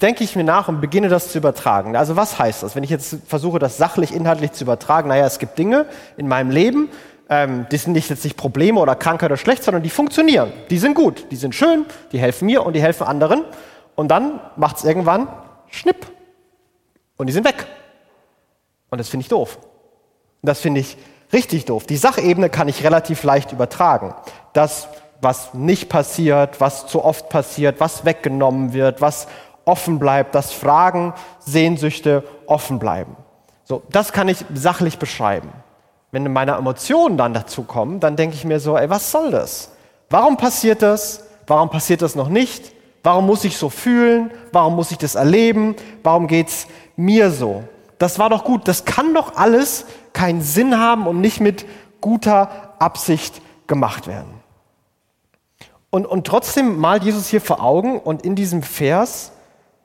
denke 0.00 0.22
ich 0.22 0.36
mir 0.36 0.44
nach 0.44 0.68
und 0.68 0.80
beginne 0.80 1.08
das 1.08 1.32
zu 1.32 1.38
übertragen. 1.38 1.96
Also 1.96 2.14
was 2.14 2.38
heißt 2.38 2.62
das? 2.62 2.76
Wenn 2.76 2.84
ich 2.84 2.90
jetzt 2.90 3.16
versuche, 3.26 3.58
das 3.58 3.76
sachlich, 3.76 4.14
inhaltlich 4.14 4.52
zu 4.52 4.62
übertragen, 4.62 5.08
naja, 5.08 5.26
es 5.26 5.40
gibt 5.40 5.58
Dinge 5.58 5.86
in 6.16 6.28
meinem 6.28 6.52
Leben, 6.52 6.88
ähm, 7.28 7.66
die 7.72 7.76
sind 7.78 7.94
nicht 7.94 8.08
jetzt 8.08 8.22
nicht 8.22 8.36
Probleme 8.36 8.78
oder 8.78 8.94
Krankheit 8.94 9.30
oder 9.30 9.36
schlecht, 9.36 9.64
sondern 9.64 9.82
die 9.82 9.90
funktionieren. 9.90 10.52
Die 10.70 10.78
sind 10.78 10.94
gut, 10.94 11.26
die 11.32 11.36
sind 11.36 11.52
schön, 11.52 11.84
die 12.12 12.20
helfen 12.20 12.46
mir 12.46 12.64
und 12.64 12.74
die 12.74 12.80
helfen 12.80 13.08
anderen. 13.08 13.42
Und 13.96 14.06
dann 14.08 14.38
macht 14.54 14.76
es 14.76 14.84
irgendwann 14.84 15.26
Schnipp. 15.70 16.06
Und 17.16 17.26
die 17.26 17.32
sind 17.32 17.44
weg. 17.44 17.66
Und 18.90 18.98
das 18.98 19.08
finde 19.08 19.22
ich 19.22 19.28
doof. 19.28 19.58
Das 20.42 20.60
finde 20.60 20.80
ich 20.80 20.96
richtig 21.32 21.64
doof. 21.64 21.86
Die 21.86 21.96
Sachebene 21.96 22.50
kann 22.50 22.68
ich 22.68 22.84
relativ 22.84 23.22
leicht 23.22 23.52
übertragen. 23.52 24.14
Das, 24.52 24.88
was 25.20 25.54
nicht 25.54 25.88
passiert, 25.88 26.60
was 26.60 26.86
zu 26.86 27.04
oft 27.04 27.28
passiert, 27.28 27.78
was 27.78 28.04
weggenommen 28.04 28.72
wird, 28.72 29.00
was 29.00 29.28
offen 29.64 29.98
bleibt, 29.98 30.34
dass 30.34 30.52
Fragen, 30.52 31.14
Sehnsüchte 31.38 32.24
offen 32.46 32.78
bleiben. 32.78 33.16
So, 33.64 33.82
das 33.90 34.12
kann 34.12 34.28
ich 34.28 34.44
sachlich 34.54 34.98
beschreiben. 34.98 35.52
Wenn 36.10 36.32
meine 36.32 36.52
Emotionen 36.52 37.16
dann 37.16 37.34
dazu 37.34 37.62
kommen, 37.62 38.00
dann 38.00 38.16
denke 38.16 38.34
ich 38.34 38.44
mir 38.44 38.58
so, 38.58 38.76
ey, 38.76 38.90
was 38.90 39.12
soll 39.12 39.30
das? 39.30 39.72
Warum 40.08 40.36
passiert 40.36 40.82
das? 40.82 41.24
Warum 41.46 41.70
passiert 41.70 42.02
das 42.02 42.16
noch 42.16 42.28
nicht? 42.28 42.72
Warum 43.02 43.26
muss 43.26 43.44
ich 43.44 43.56
so 43.56 43.68
fühlen? 43.70 44.30
Warum 44.52 44.76
muss 44.76 44.90
ich 44.90 44.98
das 44.98 45.14
erleben? 45.14 45.74
Warum 46.02 46.26
geht's 46.26 46.66
mir 46.96 47.30
so? 47.30 47.64
Das 47.98 48.18
war 48.18 48.30
doch 48.30 48.44
gut. 48.44 48.68
Das 48.68 48.84
kann 48.84 49.14
doch 49.14 49.36
alles 49.36 49.86
keinen 50.12 50.42
Sinn 50.42 50.78
haben 50.78 51.06
und 51.06 51.20
nicht 51.20 51.40
mit 51.40 51.66
guter 52.00 52.74
Absicht 52.78 53.40
gemacht 53.66 54.06
werden. 54.06 54.40
Und, 55.90 56.06
und 56.06 56.26
trotzdem 56.26 56.78
malt 56.78 57.02
Jesus 57.02 57.28
hier 57.28 57.40
vor 57.40 57.62
Augen 57.62 57.98
und 57.98 58.22
in 58.22 58.34
diesem 58.34 58.62
Vers 58.62 59.32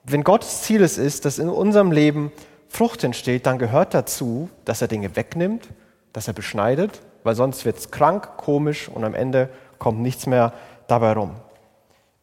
wenn 0.08 0.22
Gottes 0.22 0.62
Ziel 0.62 0.82
es 0.82 0.98
ist, 0.98 1.24
dass 1.24 1.38
in 1.38 1.48
unserem 1.48 1.90
Leben 1.90 2.30
Frucht 2.68 3.02
entsteht, 3.02 3.46
dann 3.46 3.58
gehört 3.58 3.92
dazu, 3.92 4.48
dass 4.64 4.80
er 4.80 4.88
Dinge 4.88 5.16
wegnimmt, 5.16 5.68
dass 6.12 6.28
er 6.28 6.34
beschneidet, 6.34 7.02
weil 7.24 7.34
sonst 7.34 7.64
wird 7.64 7.78
es 7.78 7.90
krank, 7.90 8.36
komisch 8.36 8.88
und 8.88 9.04
am 9.04 9.14
Ende 9.14 9.48
kommt 9.78 10.00
nichts 10.00 10.26
mehr 10.26 10.52
dabei 10.86 11.12
rum. 11.12 11.32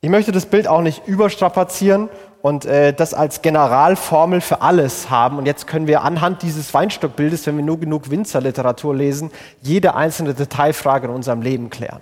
Ich 0.04 0.10
möchte 0.10 0.34
das 0.34 0.48
Bild 0.48 0.68
auch 0.68 0.82
nicht 0.82 1.08
überstrapazieren 1.08 2.10
und 2.42 2.66
äh, 2.66 2.92
das 2.92 3.14
als 3.14 3.42
Generalformel 3.42 4.42
für 4.42 4.62
alles 4.62 5.10
haben. 5.10 5.38
Und 5.38 5.46
jetzt 5.46 5.66
können 5.66 5.88
wir 5.88 6.02
anhand 6.02 6.42
dieses 6.42 6.74
Weinstockbildes, 6.74 7.48
wenn 7.48 7.56
wir 7.56 7.64
nur 7.64 7.80
genug 7.80 8.10
Winzerliteratur 8.10 8.94
lesen, 8.94 9.32
jede 9.62 9.96
einzelne 9.96 10.34
Detailfrage 10.34 11.08
in 11.08 11.14
unserem 11.14 11.42
Leben 11.42 11.70
klären. 11.70 12.02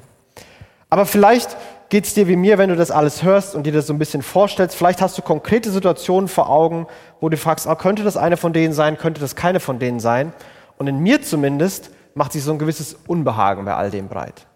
Aber 0.90 1.06
vielleicht 1.06 1.56
geht 1.90 2.06
es 2.06 2.16
dir 2.16 2.28
wie 2.28 2.38
mir, 2.38 2.58
wenn 2.58 2.70
du 2.70 2.76
das 2.76 2.90
alles 2.90 3.22
hörst 3.22 3.54
und 3.54 3.68
dir 3.68 3.74
das 3.74 3.86
so 3.86 3.94
ein 3.94 4.00
bisschen 4.00 4.24
vorstellst. 4.24 4.76
Vielleicht 4.76 5.00
hast 5.00 5.16
du 5.20 5.22
konkrete 5.22 5.70
Situationen 5.70 6.28
vor 6.28 6.50
Augen, 6.50 6.88
wo 7.20 7.30
du 7.30 7.38
fragst, 7.38 7.68
oh, 7.68 7.76
könnte 7.76 8.04
das 8.04 8.18
eine 8.18 8.36
von 8.36 8.52
denen 8.52 8.74
sein, 8.74 8.98
könnte 8.98 9.22
das 9.22 9.36
keine 9.36 9.60
von 9.60 9.78
denen 9.78 10.00
sein. 10.00 10.34
Und 10.80 10.88
in 10.88 10.98
mir 10.98 11.22
zumindest 11.22 11.92
macht 12.16 12.32
sich 12.32 12.44
so 12.44 12.52
ein 12.52 12.58
gewisses 12.58 12.98
Unbehagen 13.06 13.64
bei 13.64 13.76
all 13.76 13.92
dem 13.92 14.08
breit. 14.08 14.48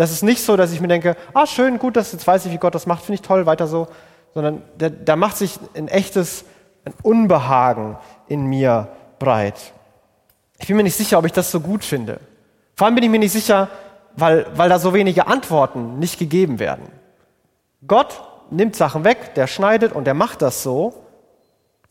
Das 0.00 0.12
ist 0.12 0.22
nicht 0.22 0.42
so, 0.42 0.56
dass 0.56 0.72
ich 0.72 0.80
mir 0.80 0.88
denke, 0.88 1.14
ah 1.34 1.44
schön, 1.44 1.78
gut, 1.78 1.94
dass 1.94 2.12
jetzt 2.12 2.26
weiß 2.26 2.46
ich, 2.46 2.52
wie 2.52 2.56
Gott 2.56 2.74
das 2.74 2.86
macht, 2.86 3.04
finde 3.04 3.16
ich 3.16 3.20
toll, 3.20 3.44
weiter 3.44 3.66
so, 3.66 3.86
sondern 4.32 4.62
da, 4.78 5.14
macht 5.14 5.36
sich 5.36 5.58
ein 5.76 5.88
echtes 5.88 6.46
ein 6.86 6.94
Unbehagen 7.02 7.98
in 8.26 8.46
mir 8.46 8.88
breit. 9.18 9.74
Ich 10.58 10.68
bin 10.68 10.78
mir 10.78 10.84
nicht 10.84 10.96
sicher, 10.96 11.18
ob 11.18 11.26
ich 11.26 11.32
das 11.32 11.50
so 11.50 11.60
gut 11.60 11.84
finde. 11.84 12.18
Vor 12.76 12.86
allem 12.86 12.94
bin 12.94 13.04
ich 13.04 13.10
mir 13.10 13.18
nicht 13.18 13.32
sicher, 13.32 13.68
weil, 14.16 14.46
weil 14.54 14.70
da 14.70 14.78
so 14.78 14.94
wenige 14.94 15.26
Antworten 15.26 15.98
nicht 15.98 16.18
gegeben 16.18 16.58
werden. 16.58 16.88
Gott 17.86 18.22
nimmt 18.48 18.76
Sachen 18.76 19.04
weg, 19.04 19.34
der 19.34 19.48
schneidet 19.48 19.92
und 19.92 20.06
der 20.06 20.14
macht 20.14 20.40
das 20.40 20.62
so. 20.62 20.94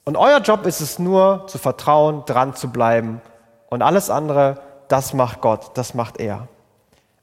Und 0.03 0.17
euer 0.17 0.39
Job 0.39 0.65
ist 0.65 0.81
es 0.81 0.97
nur 0.97 1.45
zu 1.45 1.59
vertrauen, 1.59 2.23
dran 2.25 2.55
zu 2.55 2.71
bleiben. 2.71 3.21
Und 3.69 3.83
alles 3.83 4.09
andere, 4.09 4.61
das 4.87 5.13
macht 5.13 5.41
Gott, 5.41 5.69
das 5.75 5.93
macht 5.93 6.19
er. 6.19 6.47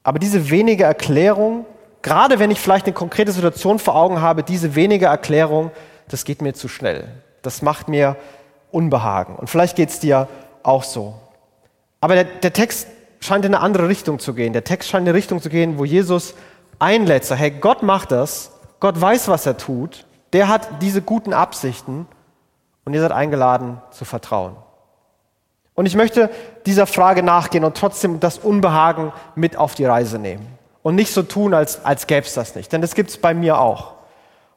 Aber 0.06 0.20
diese 0.20 0.50
wenige 0.50 0.84
Erklärung, 0.84 1.66
gerade 2.00 2.38
wenn 2.38 2.52
ich 2.52 2.60
vielleicht 2.60 2.86
eine 2.86 2.94
konkrete 2.94 3.32
Situation 3.32 3.80
vor 3.80 3.96
Augen 3.96 4.20
habe, 4.20 4.44
diese 4.44 4.76
wenige 4.76 5.06
Erklärung, 5.06 5.72
das 6.06 6.24
geht 6.24 6.42
mir 6.42 6.54
zu 6.54 6.68
schnell. 6.68 7.08
Das 7.42 7.60
macht 7.60 7.88
mir 7.88 8.14
Unbehagen. 8.70 9.34
Und 9.34 9.50
vielleicht 9.50 9.74
geht 9.74 9.88
es 9.88 9.98
dir 9.98 10.28
auch 10.62 10.84
so. 10.84 11.14
Aber 12.00 12.14
der, 12.14 12.22
der 12.22 12.52
Text 12.52 12.86
scheint 13.18 13.44
in 13.44 13.52
eine 13.52 13.64
andere 13.64 13.88
Richtung 13.88 14.20
zu 14.20 14.32
gehen. 14.32 14.52
Der 14.52 14.62
Text 14.62 14.90
scheint 14.90 15.02
in 15.02 15.08
eine 15.08 15.18
Richtung 15.18 15.42
zu 15.42 15.48
gehen, 15.48 15.76
wo 15.76 15.84
Jesus 15.84 16.34
einlädt, 16.78 17.28
hey, 17.28 17.50
Gott 17.50 17.82
macht 17.82 18.12
das, 18.12 18.52
Gott 18.78 19.00
weiß, 19.00 19.26
was 19.26 19.44
er 19.44 19.56
tut, 19.56 20.06
der 20.32 20.46
hat 20.46 20.68
diese 20.82 21.02
guten 21.02 21.32
Absichten 21.32 22.06
und 22.84 22.94
ihr 22.94 23.00
seid 23.00 23.10
eingeladen 23.10 23.82
zu 23.90 24.04
vertrauen. 24.04 24.54
Und 25.76 25.86
ich 25.86 25.94
möchte 25.94 26.30
dieser 26.64 26.86
Frage 26.86 27.22
nachgehen 27.22 27.62
und 27.62 27.76
trotzdem 27.76 28.18
das 28.18 28.38
Unbehagen 28.38 29.12
mit 29.34 29.56
auf 29.56 29.74
die 29.74 29.84
Reise 29.84 30.18
nehmen. 30.18 30.46
Und 30.82 30.94
nicht 30.94 31.12
so 31.12 31.22
tun, 31.22 31.54
als, 31.54 31.84
als 31.84 32.06
gäbe 32.06 32.26
es 32.26 32.34
das 32.34 32.54
nicht. 32.54 32.72
Denn 32.72 32.80
das 32.80 32.94
gibt 32.94 33.10
es 33.10 33.18
bei 33.18 33.34
mir 33.34 33.60
auch. 33.60 33.92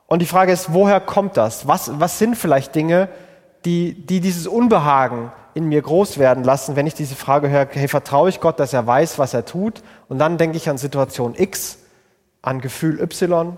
Und 0.08 0.20
die 0.22 0.26
Frage 0.26 0.52
ist, 0.52 0.74
woher 0.74 1.00
kommt 1.00 1.38
das? 1.38 1.68
Was, 1.68 2.00
was 2.00 2.18
sind 2.18 2.36
vielleicht 2.36 2.74
Dinge, 2.74 3.10
die, 3.66 4.06
die 4.06 4.22
dieses 4.22 4.48
Unbehagen 4.48 5.32
in 5.54 5.66
mir 5.66 5.82
groß 5.82 6.18
werden 6.18 6.44
lassen, 6.44 6.76
wenn 6.76 6.88
ich 6.88 6.94
diese 6.94 7.16
Frage 7.16 7.50
höre, 7.50 7.68
hey, 7.70 7.88
vertraue 7.88 8.30
ich 8.30 8.40
Gott, 8.40 8.60
dass 8.60 8.74
er 8.74 8.88
weiß, 8.88 9.20
was 9.20 9.34
er 9.34 9.46
tut? 9.46 9.84
Und 10.08 10.20
dann 10.20 10.38
denke 10.38 10.56
ich 10.56 10.70
an 10.70 10.78
Situation 10.78 11.36
X, 11.36 11.80
an 12.42 12.62
Gefühl 12.62 13.02
Y, 13.02 13.58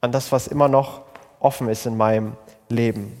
an 0.00 0.12
das, 0.12 0.32
was 0.32 0.48
immer 0.48 0.66
noch 0.68 1.02
offen 1.38 1.68
ist 1.68 1.86
in 1.86 1.96
meinem 1.96 2.32
Leben. 2.68 3.16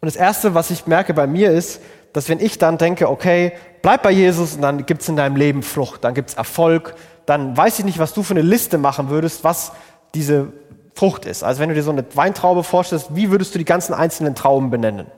Und 0.00 0.06
das 0.06 0.16
Erste, 0.16 0.54
was 0.54 0.70
ich 0.70 0.86
merke 0.86 1.14
bei 1.14 1.26
mir 1.26 1.50
ist, 1.50 1.80
dass 2.16 2.30
wenn 2.30 2.40
ich 2.40 2.56
dann 2.56 2.78
denke, 2.78 3.10
okay, 3.10 3.52
bleib 3.82 4.02
bei 4.02 4.10
Jesus 4.10 4.54
und 4.54 4.62
dann 4.62 4.86
gibt 4.86 5.02
es 5.02 5.08
in 5.10 5.16
deinem 5.16 5.36
Leben 5.36 5.62
Frucht, 5.62 6.02
dann 6.02 6.14
gibt 6.14 6.30
es 6.30 6.34
Erfolg, 6.34 6.94
dann 7.26 7.54
weiß 7.54 7.78
ich 7.78 7.84
nicht, 7.84 7.98
was 7.98 8.14
du 8.14 8.22
für 8.22 8.32
eine 8.32 8.40
Liste 8.40 8.78
machen 8.78 9.10
würdest, 9.10 9.44
was 9.44 9.72
diese 10.14 10.50
Frucht 10.94 11.26
ist. 11.26 11.44
Also 11.44 11.60
wenn 11.60 11.68
du 11.68 11.74
dir 11.74 11.82
so 11.82 11.90
eine 11.90 12.06
Weintraube 12.14 12.64
vorstellst, 12.64 13.14
wie 13.14 13.30
würdest 13.30 13.54
du 13.54 13.58
die 13.58 13.66
ganzen 13.66 13.92
einzelnen 13.92 14.34
Trauben 14.34 14.70
benennen? 14.70 15.08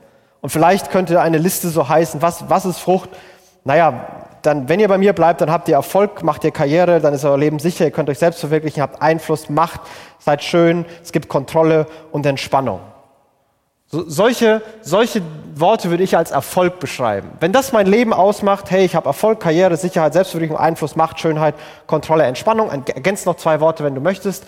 Und 0.40 0.50
vielleicht 0.50 0.90
könnte 0.90 1.20
eine 1.20 1.38
Liste 1.38 1.68
so 1.68 1.88
heißen, 1.88 2.20
was, 2.20 2.50
was 2.50 2.66
ist 2.66 2.78
Frucht? 2.78 3.10
Naja, 3.62 4.24
dann, 4.42 4.68
wenn 4.68 4.80
ihr 4.80 4.88
bei 4.88 4.98
mir 4.98 5.12
bleibt, 5.12 5.40
dann 5.40 5.52
habt 5.52 5.68
ihr 5.68 5.76
Erfolg, 5.76 6.24
macht 6.24 6.42
ihr 6.42 6.50
Karriere, 6.50 7.00
dann 7.00 7.14
ist 7.14 7.24
euer 7.24 7.38
Leben 7.38 7.60
sicher, 7.60 7.84
ihr 7.84 7.92
könnt 7.92 8.10
euch 8.10 8.18
selbst 8.18 8.40
verwirklichen, 8.40 8.82
habt 8.82 9.00
Einfluss, 9.00 9.48
Macht, 9.48 9.82
seid 10.18 10.42
schön, 10.42 10.84
es 11.00 11.12
gibt 11.12 11.28
Kontrolle 11.28 11.86
und 12.10 12.26
Entspannung. 12.26 12.80
So, 13.90 14.08
solche, 14.08 14.60
solche 14.82 15.22
Worte 15.54 15.88
würde 15.88 16.02
ich 16.02 16.14
als 16.14 16.30
Erfolg 16.30 16.78
beschreiben. 16.78 17.30
Wenn 17.40 17.52
das 17.52 17.72
mein 17.72 17.86
Leben 17.86 18.12
ausmacht, 18.12 18.70
hey, 18.70 18.84
ich 18.84 18.94
habe 18.94 19.06
Erfolg, 19.06 19.40
Karriere, 19.40 19.78
Sicherheit, 19.78 20.12
Selbstverwirklichung, 20.12 20.58
Einfluss, 20.58 20.94
Macht, 20.94 21.18
Schönheit, 21.18 21.54
Kontrolle, 21.86 22.24
Entspannung, 22.24 22.70
ergänzt 22.70 23.24
noch 23.24 23.36
zwei 23.36 23.60
Worte, 23.60 23.84
wenn 23.84 23.94
du 23.94 24.02
möchtest. 24.02 24.44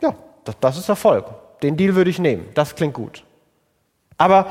Ja, 0.00 0.14
das, 0.44 0.56
das 0.60 0.78
ist 0.78 0.88
Erfolg. 0.88 1.26
Den 1.62 1.76
Deal 1.76 1.94
würde 1.94 2.10
ich 2.10 2.18
nehmen. 2.18 2.48
Das 2.54 2.74
klingt 2.74 2.94
gut. 2.94 3.22
Aber 4.16 4.46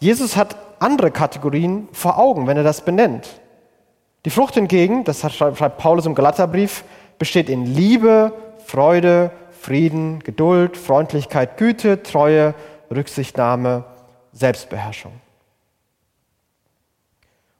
Jesus 0.00 0.36
hat 0.36 0.56
andere 0.80 1.12
Kategorien 1.12 1.88
vor 1.92 2.18
Augen, 2.18 2.48
wenn 2.48 2.56
er 2.56 2.64
das 2.64 2.84
benennt. 2.84 3.28
Die 4.24 4.30
Frucht 4.30 4.54
hingegen, 4.54 5.04
das 5.04 5.20
schreibt 5.32 5.78
Paulus 5.78 6.06
im 6.06 6.16
Galaterbrief, 6.16 6.82
besteht 7.18 7.48
in 7.48 7.64
Liebe, 7.64 8.32
Freude, 8.66 9.30
Frieden, 9.60 10.18
Geduld, 10.18 10.76
Freundlichkeit, 10.76 11.58
Güte, 11.58 12.02
Treue, 12.02 12.54
Rücksichtnahme, 12.94 13.84
Selbstbeherrschung. 14.32 15.12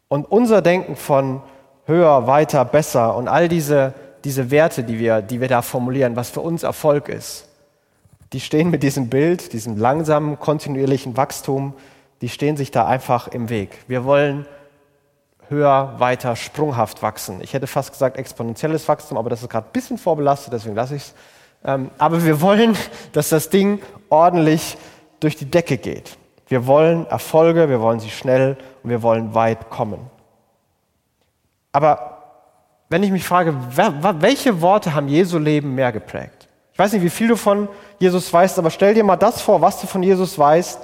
Und 0.08 0.30
unser 0.30 0.62
Denken 0.62 0.96
von 0.96 1.42
höher, 1.86 2.26
weiter, 2.26 2.64
besser 2.64 3.16
und 3.16 3.28
all 3.28 3.48
diese, 3.48 3.94
diese 4.24 4.50
Werte, 4.50 4.84
die 4.84 4.98
wir, 4.98 5.22
die 5.22 5.40
wir 5.40 5.48
da 5.48 5.62
formulieren, 5.62 6.16
was 6.16 6.30
für 6.30 6.40
uns 6.40 6.62
Erfolg 6.62 7.08
ist, 7.08 7.48
die 8.32 8.40
stehen 8.40 8.70
mit 8.70 8.82
diesem 8.82 9.08
Bild, 9.08 9.52
diesem 9.52 9.76
langsamen, 9.76 10.38
kontinuierlichen 10.38 11.16
Wachstum, 11.16 11.74
die 12.20 12.28
stehen 12.28 12.56
sich 12.56 12.70
da 12.70 12.86
einfach 12.86 13.28
im 13.28 13.48
Weg. 13.48 13.84
Wir 13.86 14.04
wollen 14.04 14.46
höher, 15.48 15.94
weiter, 15.98 16.36
sprunghaft 16.36 17.02
wachsen. 17.02 17.40
Ich 17.42 17.52
hätte 17.52 17.66
fast 17.66 17.92
gesagt 17.92 18.16
exponentielles 18.16 18.88
Wachstum, 18.88 19.18
aber 19.18 19.30
das 19.30 19.42
ist 19.42 19.50
gerade 19.50 19.68
ein 19.68 19.72
bisschen 19.72 19.98
vorbelastet, 19.98 20.52
deswegen 20.52 20.74
lasse 20.74 20.96
ich 20.96 21.02
es. 21.02 21.14
Ähm, 21.64 21.90
aber 21.98 22.24
wir 22.24 22.40
wollen, 22.40 22.76
dass 23.12 23.28
das 23.28 23.50
Ding 23.50 23.80
ordentlich 24.08 24.76
durch 25.20 25.36
die 25.36 25.50
Decke 25.50 25.76
geht. 25.78 26.16
Wir 26.46 26.66
wollen 26.66 27.06
Erfolge, 27.06 27.68
wir 27.68 27.80
wollen 27.80 28.00
sie 28.00 28.10
schnell 28.10 28.56
und 28.82 28.90
wir 28.90 29.02
wollen 29.02 29.34
weit 29.34 29.70
kommen. 29.70 29.98
Aber 31.72 32.22
wenn 32.88 33.02
ich 33.02 33.10
mich 33.10 33.24
frage, 33.24 33.54
welche 33.74 34.60
Worte 34.60 34.94
haben 34.94 35.08
Jesu 35.08 35.38
Leben 35.38 35.74
mehr 35.74 35.90
geprägt? 35.90 36.48
Ich 36.72 36.78
weiß 36.78 36.92
nicht, 36.92 37.02
wie 37.02 37.10
viel 37.10 37.28
du 37.28 37.36
von 37.36 37.68
Jesus 37.98 38.32
weißt, 38.32 38.58
aber 38.58 38.70
stell 38.70 38.94
dir 38.94 39.04
mal 39.04 39.16
das 39.16 39.40
vor, 39.40 39.60
was 39.60 39.80
du 39.80 39.86
von 39.86 40.02
Jesus 40.02 40.38
weißt. 40.38 40.80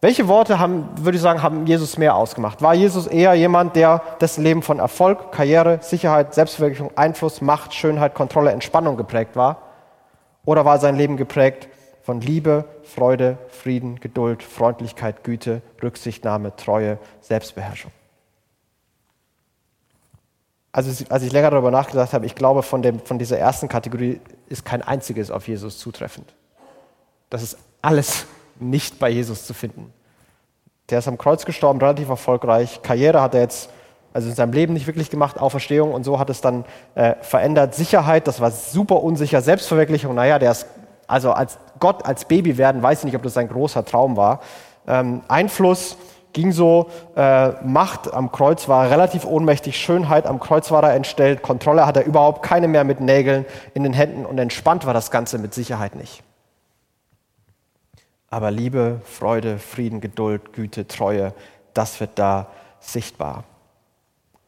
Welche 0.00 0.26
Worte 0.26 0.58
haben, 0.58 0.88
würde 0.96 1.16
ich 1.16 1.22
sagen, 1.22 1.42
haben 1.42 1.64
Jesus 1.66 1.96
mehr 1.96 2.16
ausgemacht? 2.16 2.60
War 2.60 2.74
Jesus 2.74 3.06
eher 3.06 3.34
jemand, 3.34 3.76
der 3.76 4.02
dessen 4.20 4.42
Leben 4.42 4.62
von 4.62 4.80
Erfolg, 4.80 5.30
Karriere, 5.30 5.78
Sicherheit, 5.80 6.34
Selbstverwirklichung, 6.34 6.90
Einfluss, 6.96 7.40
Macht, 7.40 7.72
Schönheit, 7.72 8.14
Kontrolle, 8.14 8.50
Entspannung 8.50 8.96
geprägt 8.96 9.36
war? 9.36 9.58
Oder 10.44 10.64
war 10.64 10.78
sein 10.78 10.96
Leben 10.96 11.16
geprägt 11.16 11.68
von 12.02 12.20
Liebe, 12.20 12.64
Freude, 12.82 13.38
Frieden, 13.48 14.00
Geduld, 14.00 14.42
Freundlichkeit, 14.42 15.24
Güte, 15.24 15.62
Rücksichtnahme, 15.82 16.54
Treue, 16.56 16.98
Selbstbeherrschung? 17.20 17.92
Also 20.72 21.04
als 21.10 21.22
ich 21.22 21.32
länger 21.32 21.50
darüber 21.50 21.70
nachgedacht 21.70 22.12
habe, 22.12 22.24
ich 22.26 22.34
glaube, 22.34 22.62
von, 22.62 22.82
dem, 22.82 23.00
von 23.00 23.18
dieser 23.18 23.38
ersten 23.38 23.68
Kategorie 23.68 24.20
ist 24.48 24.64
kein 24.64 24.82
einziges 24.82 25.30
auf 25.30 25.46
Jesus 25.46 25.78
zutreffend. 25.78 26.34
Das 27.30 27.42
ist 27.42 27.58
alles 27.82 28.26
nicht 28.58 28.98
bei 28.98 29.10
Jesus 29.10 29.46
zu 29.46 29.54
finden. 29.54 29.92
Der 30.90 30.98
ist 30.98 31.08
am 31.08 31.18
Kreuz 31.18 31.44
gestorben, 31.44 31.78
relativ 31.78 32.08
erfolgreich. 32.08 32.80
Karriere 32.82 33.20
hat 33.20 33.34
er 33.34 33.42
jetzt 33.42 33.70
also 34.12 34.28
in 34.28 34.34
seinem 34.34 34.52
Leben 34.52 34.74
nicht 34.74 34.86
wirklich 34.86 35.08
gemacht, 35.08 35.38
Auferstehung 35.40 35.92
und 35.92 36.04
so 36.04 36.18
hat 36.18 36.28
es 36.28 36.40
dann 36.40 36.64
äh, 36.94 37.14
verändert. 37.22 37.74
Sicherheit, 37.74 38.26
das 38.26 38.40
war 38.40 38.50
super 38.50 39.02
unsicher. 39.02 39.40
Selbstverwirklichung, 39.40 40.14
naja, 40.14 40.38
der 40.38 40.50
ist, 40.50 40.66
also 41.12 41.32
als 41.32 41.58
Gott, 41.78 42.06
als 42.06 42.24
Baby 42.24 42.56
werden, 42.58 42.82
weiß 42.82 43.00
ich 43.00 43.04
nicht, 43.04 43.16
ob 43.16 43.22
das 43.22 43.34
sein 43.34 43.48
großer 43.48 43.84
Traum 43.84 44.16
war. 44.16 44.40
Ähm, 44.86 45.22
Einfluss, 45.28 45.96
ging 46.32 46.52
so, 46.52 46.88
äh, 47.14 47.50
Macht 47.64 48.12
am 48.12 48.32
Kreuz 48.32 48.66
war 48.66 48.90
relativ 48.90 49.26
ohnmächtig, 49.26 49.76
Schönheit 49.76 50.26
am 50.26 50.40
Kreuz 50.40 50.70
war 50.70 50.82
er 50.82 50.94
entstellt, 50.94 51.42
Kontrolle 51.42 51.86
hat 51.86 51.96
er 51.96 52.06
überhaupt 52.06 52.42
keine 52.42 52.66
mehr 52.66 52.84
mit 52.84 53.00
Nägeln 53.00 53.44
in 53.74 53.82
den 53.82 53.92
Händen 53.92 54.24
und 54.24 54.38
entspannt 54.38 54.86
war 54.86 54.94
das 54.94 55.10
Ganze 55.10 55.38
mit 55.38 55.52
Sicherheit 55.52 55.94
nicht. 55.94 56.22
Aber 58.30 58.50
Liebe, 58.50 59.02
Freude, 59.04 59.58
Frieden, 59.58 60.00
Geduld, 60.00 60.54
Güte, 60.54 60.88
Treue, 60.88 61.34
das 61.74 62.00
wird 62.00 62.12
da 62.18 62.46
sichtbar. 62.80 63.44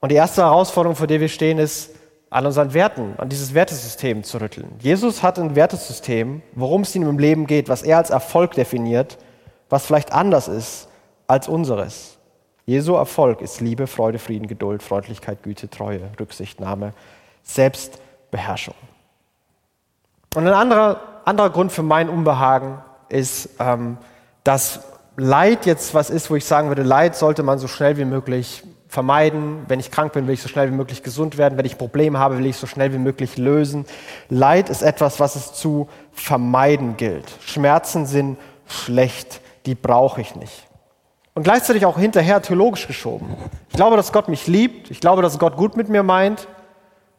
Und 0.01 0.11
die 0.11 0.17
erste 0.17 0.43
Herausforderung, 0.43 0.97
vor 0.97 1.07
der 1.07 1.21
wir 1.21 1.29
stehen, 1.29 1.59
ist, 1.59 1.91
an 2.35 2.47
unseren 2.47 2.75
Werten, 2.75 3.15
an 3.19 3.29
dieses 3.29 3.55
Wertesystem 3.55 4.25
zu 4.25 4.41
rütteln. 4.41 4.73
Jesus 4.81 5.23
hat 5.23 5.39
ein 5.39 5.55
Wertesystem, 5.55 6.43
worum 6.57 6.81
es 6.81 6.93
ihm 6.97 7.09
im 7.09 7.21
Leben 7.21 7.47
geht, 7.47 7.69
was 7.69 7.85
er 7.85 7.99
als 7.99 8.11
Erfolg 8.11 8.55
definiert, 8.55 9.19
was 9.71 9.87
vielleicht 9.87 10.13
anders 10.13 10.49
ist 10.49 10.89
als 11.29 11.47
unseres. 11.47 12.19
Jesu 12.67 12.95
Erfolg 12.95 13.41
ist 13.41 13.61
Liebe, 13.61 13.87
Freude, 13.87 14.19
Frieden, 14.19 14.49
Geduld, 14.49 14.83
Freundlichkeit, 14.83 15.45
Güte, 15.45 15.71
Treue, 15.71 16.11
Rücksichtnahme, 16.19 16.93
Selbstbeherrschung. 17.45 18.75
Und 20.35 20.49
ein 20.49 20.55
anderer, 20.55 21.01
anderer 21.25 21.51
Grund 21.51 21.71
für 21.71 21.85
mein 21.85 22.09
Unbehagen 22.09 22.83
ist, 23.11 23.51
ähm, 23.61 23.97
dass 24.43 24.81
Leid 25.17 25.67
jetzt 25.67 25.95
was 25.95 26.11
ist, 26.11 26.31
wo 26.31 26.35
ich 26.35 26.47
sagen 26.47 26.67
würde, 26.67 26.83
Leid 26.83 27.15
sollte 27.15 27.45
man 27.45 27.61
so 27.61 27.69
schnell 27.69 27.97
wie 27.97 28.05
möglich 28.05 28.65
vermeiden. 28.95 29.65
Wenn 29.69 29.81
ich 29.81 29.91
krank 29.91 30.13
bin, 30.13 30.27
will 30.27 30.35
ich 30.35 30.43
so 30.43 30.49
schnell 30.49 30.71
wie 30.71 30.75
möglich 30.75 31.03
gesund 31.03 31.37
werden. 31.37 31.59
Wenn 31.59 31.67
ich 31.67 31.77
Probleme 31.77 32.19
habe, 32.19 32.39
will 32.39 32.47
ich 32.47 32.57
so 32.57 32.67
schnell 32.67 32.93
wie 32.95 32.99
möglich 32.99 33.37
lösen. 33.37 33.85
Leid 34.31 34.71
ist 34.71 34.83
etwas, 34.83 35.21
was 35.21 35.37
es 35.37 35.53
zu 35.53 35.89
vermeiden 36.13 36.97
gilt. 36.97 37.27
Schmerzen 37.41 38.07
sind 38.07 38.39
schlecht, 38.67 39.41
die 39.67 39.75
brauche 39.75 40.21
ich 40.21 40.37
nicht. 40.37 40.69
Und 41.35 41.43
gleichzeitig 41.43 41.85
auch 41.85 41.99
hinterher 41.99 42.41
theologisch 42.41 42.87
geschoben. 42.87 43.27
Ich 43.69 43.75
glaube, 43.75 43.97
dass 43.97 44.13
Gott 44.13 44.29
mich 44.29 44.47
liebt. 44.47 44.91
Ich 44.91 45.01
glaube, 45.01 45.21
dass 45.21 45.39
Gott 45.39 45.57
gut 45.57 45.77
mit 45.77 45.89
mir 45.89 46.05
meint. 46.05 46.47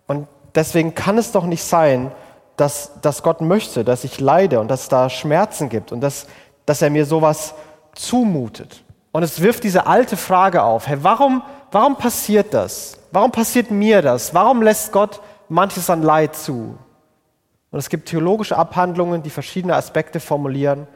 Und 0.08 0.28
deswegen 0.56 0.96
kann 0.96 1.18
es 1.18 1.34
doch 1.34 1.46
nicht 1.46 1.64
sein, 1.64 2.12
dass, 2.56 3.02
dass 3.02 3.22
Gott 3.22 3.42
möchte, 3.42 3.84
dass 3.84 4.06
ich 4.06 4.22
leide 4.22 4.62
und 4.62 4.70
dass 4.70 4.84
es 4.84 4.90
da 4.90 5.10
Schmerzen 5.10 5.68
gibt 5.68 5.92
und 5.92 6.00
dass, 6.00 6.28
dass 6.66 6.82
er 6.82 6.90
mir 6.90 7.06
sowas 7.06 7.54
zumutet. 7.94 8.86
Und 9.12 9.24
es 9.24 9.42
wirft 9.42 9.64
diese 9.64 9.88
alte 9.88 10.18
Frage 10.18 10.64
auf, 10.64 10.88
hey, 10.88 10.98
warum, 11.02 11.42
warum 11.76 11.98
passiert 11.98 12.54
das? 12.54 12.98
Warum 13.12 13.32
passiert 13.32 13.70
mir 13.70 14.02
das? 14.02 14.34
Warum 14.34 14.62
lässt 14.62 14.94
Gott 14.94 15.20
manches 15.50 15.90
an 15.90 16.04
Leid 16.04 16.34
zu? 16.34 16.78
Und 17.70 17.80
es 17.80 17.90
gibt 17.90 18.08
theologische 18.08 18.58
Abhandlungen, 18.58 19.24
die 19.24 19.30
verschiedene 19.30 19.76
Aspekte 19.76 20.22
formulieren. 20.22 20.88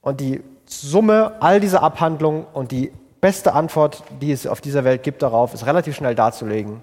Und 0.00 0.20
die 0.20 0.44
Summe 0.64 1.34
all 1.40 1.58
dieser 1.58 1.82
Abhandlungen 1.82 2.46
und 2.52 2.70
die 2.70 2.92
beste 3.20 3.52
Antwort, 3.52 4.04
die 4.20 4.30
es 4.30 4.46
auf 4.46 4.60
dieser 4.60 4.84
Welt 4.84 5.02
gibt 5.02 5.22
darauf, 5.22 5.52
ist 5.52 5.66
relativ 5.66 5.96
schnell 5.96 6.14
darzulegen. 6.14 6.80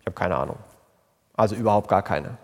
Ich 0.00 0.06
habe 0.06 0.14
keine 0.14 0.36
Ahnung. 0.36 0.56
Also 1.34 1.54
überhaupt 1.54 1.88
gar 1.88 2.02
keine. 2.02 2.36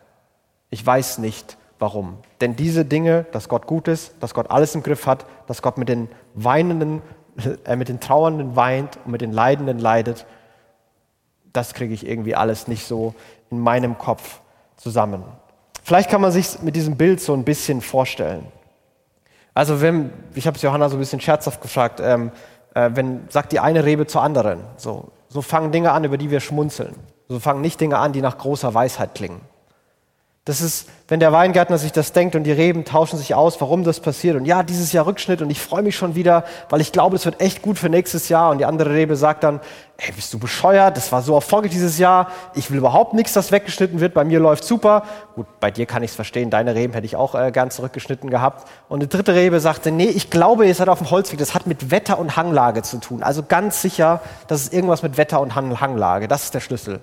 Ich 0.70 0.84
weiß 0.84 1.18
nicht, 1.18 1.58
Warum? 1.78 2.18
Denn 2.40 2.56
diese 2.56 2.84
Dinge, 2.84 3.25
dass 3.30 3.48
Gott 3.48 3.66
gut 3.66 3.87
ist, 3.87 4.12
dass 4.20 4.34
Gott 4.34 4.50
alles 4.50 4.75
im 4.75 4.82
Griff 4.82 5.06
hat, 5.06 5.26
dass 5.46 5.62
Gott 5.62 5.78
mit 5.78 5.88
den 5.88 6.08
Weinenden, 6.34 7.02
äh, 7.64 7.76
mit 7.76 7.88
den 7.88 8.00
Trauernden 8.00 8.57
weint 8.57 8.99
und 9.04 9.12
mit 9.12 9.21
den 9.21 9.33
Leidenden 9.33 9.78
leidet, 9.78 10.26
das 11.52 11.75
kriege 11.75 11.95
ich 11.95 12.07
irgendwie 12.07 12.35
alles 12.35 12.68
nicht 12.68 12.87
so 12.87 13.14
in 13.50 13.59
meinem 13.59 13.99
Kopf 13.99 14.40
zusammen. 14.76 15.25
Vielleicht 15.83 16.11
kann 16.11 16.21
man 16.21 16.33
sich 16.33 16.61
mit 16.62 16.76
diesem 16.76 16.97
Bild 16.97 17.21
so 17.21 17.33
ein 17.35 17.45
bisschen 17.45 17.80
vorstellen. 17.80 18.47
Also 19.54 19.80
wenn, 19.80 20.12
ich 20.35 20.47
habe 20.47 20.57
es 20.57 20.62
Johanna 20.62 20.88
so 20.88 20.97
ein 20.97 21.00
bisschen 21.00 21.21
scherzhaft 21.21 21.61
gefragt, 21.61 22.00
ähm, 22.00 22.30
äh, 22.75 22.90
wenn 22.95 23.23
sagt 23.28 23.52
die 23.52 23.61
eine 23.61 23.85
Rebe 23.85 24.07
zur 24.07 24.23
anderen, 24.23 24.61
so, 24.76 25.09
so 25.28 25.42
fangen 25.42 25.73
Dinge 25.73 25.92
an, 25.92 26.04
über 26.04 26.18
die 26.18 26.30
wir 26.30 26.40
schmunzeln. 26.40 26.95
So 27.28 27.40
fangen 27.40 27.61
nicht 27.61 27.80
Dinge 27.80 27.99
an, 27.99 28.12
die 28.12 28.21
nach 28.21 28.38
großer 28.38 28.73
Weisheit 28.73 29.14
klingen. 29.14 29.40
Das 30.48 30.62
ist, 30.62 30.88
wenn 31.08 31.20
der 31.20 31.30
Weingärtner 31.30 31.76
sich 31.76 31.92
das 31.92 32.12
denkt 32.12 32.34
und 32.34 32.44
die 32.44 32.52
Reben 32.52 32.86
tauschen 32.86 33.18
sich 33.18 33.34
aus, 33.34 33.60
warum 33.60 33.84
das 33.84 34.00
passiert. 34.00 34.34
Und 34.34 34.46
ja, 34.46 34.62
dieses 34.62 34.94
Jahr 34.94 35.04
Rückschnitt 35.04 35.42
und 35.42 35.50
ich 35.50 35.60
freue 35.60 35.82
mich 35.82 35.94
schon 35.94 36.14
wieder, 36.14 36.42
weil 36.70 36.80
ich 36.80 36.90
glaube, 36.90 37.16
es 37.16 37.26
wird 37.26 37.42
echt 37.42 37.60
gut 37.60 37.78
für 37.78 37.90
nächstes 37.90 38.30
Jahr. 38.30 38.50
Und 38.50 38.56
die 38.56 38.64
andere 38.64 38.94
Rebe 38.94 39.14
sagt 39.14 39.44
dann, 39.44 39.60
ey, 39.98 40.10
bist 40.12 40.32
du 40.32 40.38
bescheuert? 40.38 40.96
Das 40.96 41.12
war 41.12 41.20
so 41.20 41.34
erfolgreich 41.34 41.72
dieses 41.72 41.98
Jahr. 41.98 42.28
Ich 42.54 42.70
will 42.70 42.78
überhaupt 42.78 43.12
nichts, 43.12 43.34
das 43.34 43.52
weggeschnitten 43.52 44.00
wird. 44.00 44.14
Bei 44.14 44.24
mir 44.24 44.40
läuft 44.40 44.64
super. 44.64 45.02
Gut, 45.34 45.44
bei 45.60 45.70
dir 45.70 45.84
kann 45.84 46.02
ich 46.02 46.12
es 46.12 46.16
verstehen. 46.16 46.48
Deine 46.48 46.74
Reben 46.74 46.94
hätte 46.94 47.04
ich 47.04 47.16
auch 47.16 47.34
äh, 47.34 47.50
gern 47.50 47.70
zurückgeschnitten 47.70 48.30
gehabt. 48.30 48.66
Und 48.88 49.00
eine 49.00 49.08
dritte 49.08 49.34
Rebe 49.34 49.60
sagte, 49.60 49.90
nee, 49.90 50.08
ich 50.08 50.30
glaube, 50.30 50.66
ihr 50.66 50.74
seid 50.74 50.88
auf 50.88 50.96
dem 50.96 51.10
Holzweg. 51.10 51.38
Das 51.38 51.52
hat 51.52 51.66
mit 51.66 51.90
Wetter 51.90 52.18
und 52.18 52.37
Hanglage 52.37 52.80
zu 52.80 52.96
tun. 53.00 53.22
Also 53.22 53.42
ganz 53.46 53.82
sicher, 53.82 54.22
das 54.46 54.62
ist 54.62 54.72
irgendwas 54.72 55.02
mit 55.02 55.18
Wetter 55.18 55.42
und 55.42 55.54
Hanglage. 55.54 56.26
Das 56.26 56.44
ist 56.44 56.54
der 56.54 56.61
Schlüssel. 56.61 57.00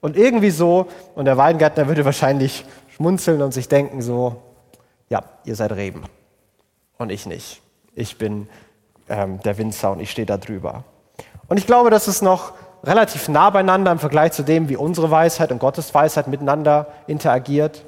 Und 0.00 0.16
irgendwie 0.16 0.50
so, 0.50 0.86
und 1.14 1.24
der 1.24 1.36
Weingärtner 1.36 1.88
würde 1.88 2.04
wahrscheinlich 2.04 2.64
schmunzeln 2.96 3.42
und 3.42 3.52
sich 3.52 3.68
denken 3.68 4.00
so, 4.00 4.36
ja, 5.10 5.22
ihr 5.44 5.54
seid 5.54 5.72
Reben 5.72 6.04
und 6.96 7.10
ich 7.10 7.26
nicht. 7.26 7.60
Ich 7.94 8.18
bin 8.18 8.48
ähm, 9.08 9.40
der 9.42 9.58
Winzer 9.58 9.92
und 9.92 10.00
ich 10.00 10.10
stehe 10.10 10.26
da 10.26 10.38
drüber. 10.38 10.84
Und 11.48 11.58
ich 11.58 11.66
glaube, 11.66 11.90
das 11.90 12.08
ist 12.08 12.22
noch 12.22 12.54
relativ 12.82 13.28
nah 13.28 13.50
beieinander 13.50 13.92
im 13.92 13.98
Vergleich 13.98 14.32
zu 14.32 14.42
dem, 14.42 14.68
wie 14.68 14.76
unsere 14.76 15.10
Weisheit 15.10 15.52
und 15.52 15.58
Gottes 15.58 15.94
Weisheit 15.94 16.26
miteinander 16.26 16.88
interagiert. 17.06 17.84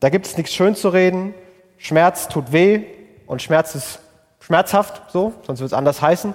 Da 0.00 0.08
gibt 0.08 0.26
es 0.26 0.36
nichts 0.36 0.52
schön 0.52 0.74
zu 0.74 0.88
reden. 0.88 1.34
Schmerz 1.78 2.28
tut 2.28 2.52
weh 2.52 2.84
und 3.26 3.42
Schmerz 3.42 3.74
ist 3.74 3.98
schmerzhaft, 4.40 5.02
so, 5.10 5.32
sonst 5.46 5.60
wird 5.60 5.72
es 5.72 5.76
anders 5.76 6.00
heißen. 6.00 6.34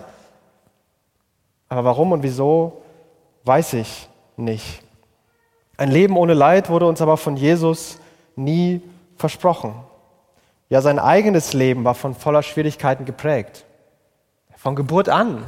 Aber 1.69 1.83
warum 1.85 2.11
und 2.11 2.23
wieso, 2.23 2.81
weiß 3.43 3.73
ich 3.73 4.09
nicht. 4.35 4.86
Ein 5.77 5.91
Leben 5.91 6.17
ohne 6.17 6.33
Leid 6.33 6.69
wurde 6.69 6.87
uns 6.87 7.01
aber 7.01 7.17
von 7.17 7.37
Jesus 7.37 7.99
nie 8.35 8.81
versprochen. 9.15 9.75
Ja, 10.69 10.81
sein 10.81 10.99
eigenes 10.99 11.53
Leben 11.53 11.85
war 11.85 11.93
von 11.93 12.15
voller 12.15 12.43
Schwierigkeiten 12.43 13.05
geprägt. 13.05 13.65
Von 14.55 14.75
Geburt 14.75 15.07
an. 15.07 15.43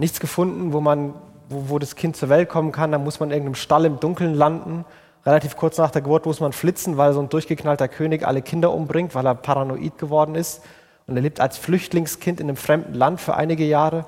Nichts 0.00 0.20
gefunden, 0.20 0.72
wo, 0.72 0.80
man, 0.80 1.14
wo, 1.48 1.68
wo 1.68 1.78
das 1.78 1.96
Kind 1.96 2.16
zur 2.16 2.30
Welt 2.30 2.48
kommen 2.48 2.72
kann. 2.72 2.92
Da 2.92 2.98
muss 2.98 3.20
man 3.20 3.28
in 3.28 3.34
irgendeinem 3.34 3.54
Stall 3.54 3.84
im 3.84 4.00
Dunkeln 4.00 4.34
landen. 4.34 4.86
Relativ 5.26 5.56
kurz 5.56 5.76
nach 5.76 5.90
der 5.90 6.02
Geburt 6.02 6.24
muss 6.24 6.40
man 6.40 6.52
flitzen, 6.52 6.96
weil 6.96 7.12
so 7.12 7.20
ein 7.20 7.28
durchgeknallter 7.28 7.88
König 7.88 8.26
alle 8.26 8.42
Kinder 8.42 8.72
umbringt, 8.72 9.14
weil 9.14 9.26
er 9.26 9.34
paranoid 9.34 9.98
geworden 9.98 10.34
ist. 10.34 10.62
Und 11.06 11.16
er 11.16 11.22
lebt 11.22 11.40
als 11.40 11.58
Flüchtlingskind 11.58 12.40
in 12.40 12.48
einem 12.48 12.56
fremden 12.56 12.94
Land 12.94 13.20
für 13.20 13.34
einige 13.34 13.64
Jahre. 13.64 14.06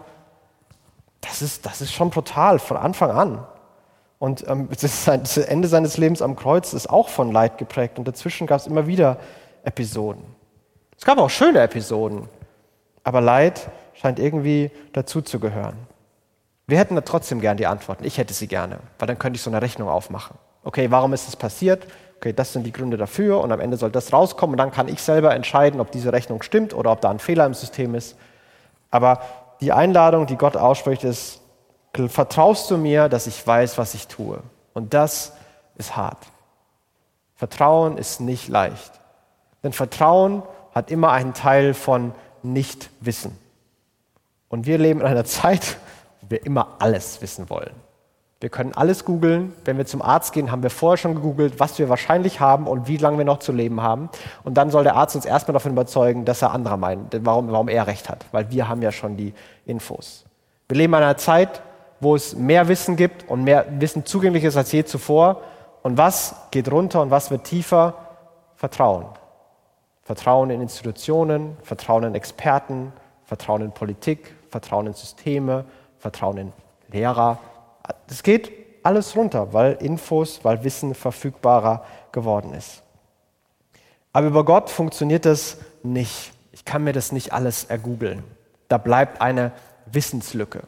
Das 1.21 1.43
ist, 1.43 1.67
das 1.67 1.81
ist 1.81 1.93
schon 1.93 2.11
brutal, 2.11 2.59
von 2.59 2.77
Anfang 2.77 3.11
an. 3.11 3.47
Und 4.19 4.47
ähm, 4.49 4.69
das 4.81 5.37
Ende 5.37 5.69
seines 5.69 5.97
Lebens 5.97 6.23
am 6.23 6.37
Kreuz 6.37 6.73
ist 6.73 6.89
auch 6.89 7.09
von 7.09 7.33
Leid 7.33 7.59
geprägt. 7.59 7.99
Und 7.99 8.09
dazwischen 8.09 8.47
gab 8.47 8.61
es 8.61 8.67
immer 8.67 8.87
wieder 8.87 9.19
Episoden. 9.65 10.23
Es 10.97 11.05
gab 11.05 11.19
auch 11.19 11.31
schöne 11.31 11.61
Episoden. 11.61 12.29
Aber 13.05 13.21
Leid 13.21 13.71
scheint 13.95 14.19
irgendwie 14.19 14.71
dazu 14.93 15.23
zu 15.23 15.41
gehören. 15.41 15.77
Wir 16.67 16.79
hätten 16.79 16.95
da 16.95 17.01
trotzdem 17.01 17.41
gern 17.41 17.57
die 17.57 17.67
Antworten. 17.67 18.05
Ich 18.05 18.19
hätte 18.19 18.35
sie 18.35 18.47
gerne, 18.47 18.79
weil 18.99 19.07
dann 19.07 19.19
könnte 19.19 19.37
ich 19.37 19.43
so 19.43 19.51
eine 19.51 19.63
Rechnung 19.63 19.89
aufmachen. 19.89 20.37
Okay, 20.65 20.91
warum 20.91 21.15
ist 21.15 21.27
es 21.27 21.35
passiert? 21.35 21.87
Okay, 22.17 22.33
das 22.33 22.53
sind 22.53 22.65
die 22.65 22.73
Gründe 22.73 22.97
dafür 22.97 23.41
und 23.41 23.53
am 23.53 23.61
Ende 23.61 23.77
soll 23.77 23.91
das 23.91 24.13
rauskommen 24.13 24.55
und 24.55 24.59
dann 24.59 24.73
kann 24.73 24.89
ich 24.89 25.01
selber 25.01 25.35
entscheiden, 25.35 25.81
ob 25.81 25.91
diese 25.93 26.13
Rechnung 26.13 26.43
stimmt 26.43 26.75
oder 26.75 26.93
ob 26.93 27.01
da 27.01 27.11
ein 27.11 27.21
Fehler 27.21 27.47
im 27.47 27.55
System 27.55 27.95
ist. 27.95 28.17
Aber 28.91 29.23
die 29.61 29.73
Einladung, 29.73 30.27
die 30.27 30.37
Gott 30.37 30.57
ausspricht, 30.57 31.05
ist, 31.05 31.38
vertraust 31.95 32.71
du 32.71 32.77
mir, 32.77 33.09
dass 33.09 33.27
ich 33.27 33.45
weiß, 33.47 33.79
was 33.79 33.95
ich 33.95 34.07
tue? 34.07 34.41
Und 34.75 34.95
das 34.95 35.33
ist 35.77 35.97
hart. 35.97 36.19
Vertrauen 37.35 37.99
ist 37.99 38.21
nicht 38.21 38.49
leicht. 38.49 38.93
Denn 39.63 39.73
Vertrauen 39.73 40.43
hat 40.75 40.91
immer 40.91 41.13
einen 41.13 41.35
Teil 41.35 41.75
von 41.75 42.13
Nichtwissen. 42.43 43.37
Und 44.49 44.67
wir 44.67 44.79
leben 44.79 45.01
in 45.01 45.07
einer 45.07 45.25
Zeit, 45.27 45.79
wo 46.21 46.31
wir 46.31 46.45
immer 46.45 46.77
alles 46.79 47.21
wissen 47.23 47.49
wollen. 47.51 47.75
Wir 48.41 48.51
können 48.51 48.73
alles 48.73 49.05
googeln. 49.05 49.53
Wenn 49.65 49.79
wir 49.79 49.87
zum 49.87 50.01
Arzt 50.01 50.33
gehen, 50.33 50.53
haben 50.53 50.63
wir 50.63 50.71
vorher 50.71 50.97
schon 50.97 51.17
gegoogelt, 51.17 51.59
was 51.59 51.79
wir 51.79 51.89
wahrscheinlich 51.89 52.39
haben 52.39 52.69
und 52.69 52.87
wie 52.87 52.97
lange 52.97 53.19
wir 53.19 53.25
noch 53.25 53.41
zu 53.41 53.51
leben 53.51 53.83
haben. 53.83 54.11
Und 54.45 54.55
dann 54.55 54.71
soll 54.71 54.85
der 54.85 54.95
Arzt 54.95 55.17
uns 55.17 55.25
erstmal 55.25 55.55
davon 55.55 55.73
überzeugen, 55.73 56.25
dass 56.25 56.43
er 56.43 56.53
anderer 56.53 56.77
meint, 56.77 57.17
warum, 57.25 57.51
warum 57.51 57.69
er 57.69 57.89
recht 57.89 58.09
hat, 58.09 58.27
weil 58.31 58.49
wir 58.51 58.69
haben 58.69 58.81
ja 58.81 58.93
schon 58.93 59.17
die 59.17 59.35
Infos. 59.67 60.25
Wir 60.69 60.77
leben 60.77 60.93
in 60.93 60.99
einer 61.03 61.17
Zeit, 61.17 61.63
wo 62.01 62.15
es 62.15 62.35
mehr 62.35 62.69
Wissen 62.69 62.97
gibt 62.97 63.29
und 63.29 63.45
mehr 63.45 63.67
Wissen 63.81 64.05
zugänglich 64.05 64.45
ist 64.45 64.57
als 64.57 64.73
je 64.73 64.85
zuvor. 64.85 65.43
Und 65.83 65.97
was 65.97 66.35
geht 66.51 66.71
runter 66.71 67.03
und 67.03 67.11
was 67.11 67.31
wird 67.31 67.45
tiefer? 67.45 67.95
Vertrauen. 68.57 69.07
Vertrauen 70.03 70.51
in 70.51 70.61
Institutionen, 70.61 71.57
Vertrauen 71.63 72.05
in 72.05 72.15
Experten, 72.15 72.93
Vertrauen 73.25 73.63
in 73.63 73.73
Politik, 73.73 74.35
Vertrauen 74.49 74.87
in 74.87 74.95
Systeme, 74.95 75.65
Vertrauen 75.99 76.39
in 76.39 76.53
Lehrer. 76.91 77.39
Es 78.09 78.23
geht 78.23 78.51
alles 78.83 79.17
runter, 79.17 79.53
weil 79.53 79.75
Infos, 79.75 80.41
weil 80.45 80.65
Wissen 80.65 80.95
verfügbarer 80.95 81.85
geworden 82.13 82.55
ist. 82.55 82.83
Aber 84.13 84.29
über 84.29 84.45
Gott 84.45 84.71
funktioniert 84.71 85.27
das 85.27 85.59
nicht. 85.83 86.33
Ich 86.53 86.65
kann 86.65 86.85
mir 86.85 86.93
das 86.93 87.13
nicht 87.13 87.33
alles 87.33 87.65
ergoogeln. 87.65 88.25
Da 88.69 88.79
bleibt 88.79 89.21
eine 89.21 89.53
Wissenslücke. 89.87 90.63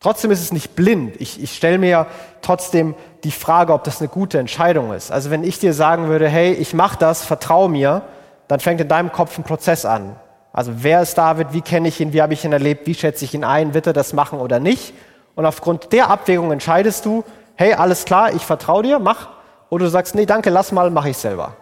Trotzdem 0.00 0.30
ist 0.30 0.40
es 0.40 0.52
nicht 0.52 0.76
blind. 0.76 1.20
Ich, 1.20 1.42
ich 1.42 1.56
stelle 1.56 1.78
mir 1.78 2.06
trotzdem 2.40 2.94
die 3.24 3.32
Frage, 3.32 3.72
ob 3.72 3.82
das 3.84 4.00
eine 4.00 4.08
gute 4.08 4.38
Entscheidung 4.38 4.92
ist. 4.92 5.10
Also 5.10 5.30
wenn 5.30 5.42
ich 5.42 5.58
dir 5.58 5.74
sagen 5.74 6.08
würde, 6.08 6.28
hey, 6.28 6.52
ich 6.52 6.72
mache 6.72 6.98
das, 6.98 7.24
vertraue 7.24 7.68
mir, 7.68 8.02
dann 8.46 8.60
fängt 8.60 8.80
in 8.80 8.88
deinem 8.88 9.10
Kopf 9.10 9.36
ein 9.38 9.44
Prozess 9.44 9.84
an. 9.84 10.14
Also 10.52 10.72
wer 10.76 11.02
ist 11.02 11.18
David, 11.18 11.52
wie 11.52 11.60
kenne 11.60 11.88
ich 11.88 12.00
ihn, 12.00 12.12
wie 12.12 12.22
habe 12.22 12.32
ich 12.32 12.44
ihn 12.44 12.52
erlebt, 12.52 12.86
wie 12.86 12.94
schätze 12.94 13.24
ich 13.24 13.34
ihn 13.34 13.44
ein, 13.44 13.74
wird 13.74 13.86
er 13.86 13.92
das 13.92 14.12
machen 14.12 14.40
oder 14.40 14.60
nicht? 14.60 14.94
Und 15.34 15.46
aufgrund 15.46 15.92
der 15.92 16.10
Abwägung 16.10 16.52
entscheidest 16.52 17.04
du, 17.04 17.24
hey, 17.56 17.74
alles 17.74 18.04
klar, 18.04 18.32
ich 18.32 18.42
vertraue 18.42 18.84
dir, 18.84 18.98
mach. 18.98 19.28
Oder 19.68 19.84
du 19.84 19.90
sagst, 19.90 20.14
nee, 20.14 20.26
danke, 20.26 20.50
lass 20.50 20.72
mal, 20.72 20.90
mache 20.90 21.10
ich 21.10 21.16
selber. 21.16 21.56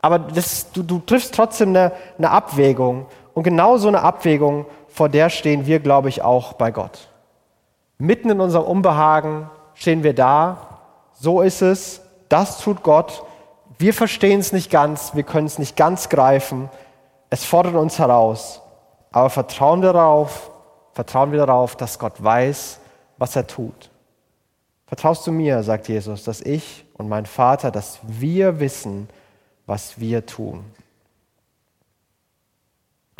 Aber 0.00 0.18
das, 0.18 0.70
du, 0.72 0.82
du 0.82 0.98
triffst 0.98 1.34
trotzdem 1.34 1.70
eine, 1.70 1.92
eine 2.18 2.30
Abwägung. 2.30 3.06
Und 3.32 3.42
genau 3.42 3.76
so 3.76 3.88
eine 3.88 4.02
Abwägung, 4.02 4.66
vor 4.88 5.08
der 5.08 5.30
stehen 5.30 5.66
wir, 5.66 5.80
glaube 5.80 6.08
ich, 6.08 6.22
auch 6.22 6.54
bei 6.54 6.70
Gott. 6.70 7.08
Mitten 8.04 8.28
in 8.28 8.40
unserem 8.40 8.66
Unbehagen 8.66 9.48
stehen 9.72 10.02
wir 10.02 10.14
da. 10.14 10.82
So 11.14 11.40
ist 11.40 11.62
es. 11.62 12.02
Das 12.28 12.58
tut 12.58 12.82
Gott. 12.82 13.24
Wir 13.78 13.94
verstehen 13.94 14.40
es 14.40 14.52
nicht 14.52 14.70
ganz. 14.70 15.14
Wir 15.14 15.22
können 15.22 15.46
es 15.46 15.58
nicht 15.58 15.74
ganz 15.74 16.10
greifen. 16.10 16.68
Es 17.30 17.44
fordert 17.44 17.76
uns 17.76 17.98
heraus. 17.98 18.60
Aber 19.10 19.30
vertrauen 19.30 19.80
wir 19.80 19.94
darauf, 19.94 20.50
vertrauen 20.92 21.32
wir 21.32 21.38
darauf, 21.38 21.76
dass 21.76 21.98
Gott 21.98 22.22
weiß, 22.22 22.78
was 23.16 23.36
er 23.36 23.46
tut. 23.46 23.90
Vertraust 24.86 25.26
du 25.26 25.32
mir, 25.32 25.62
sagt 25.62 25.88
Jesus, 25.88 26.24
dass 26.24 26.42
ich 26.42 26.84
und 26.98 27.08
mein 27.08 27.24
Vater, 27.24 27.70
dass 27.70 28.00
wir 28.02 28.60
wissen, 28.60 29.08
was 29.64 29.98
wir 29.98 30.26
tun. 30.26 30.62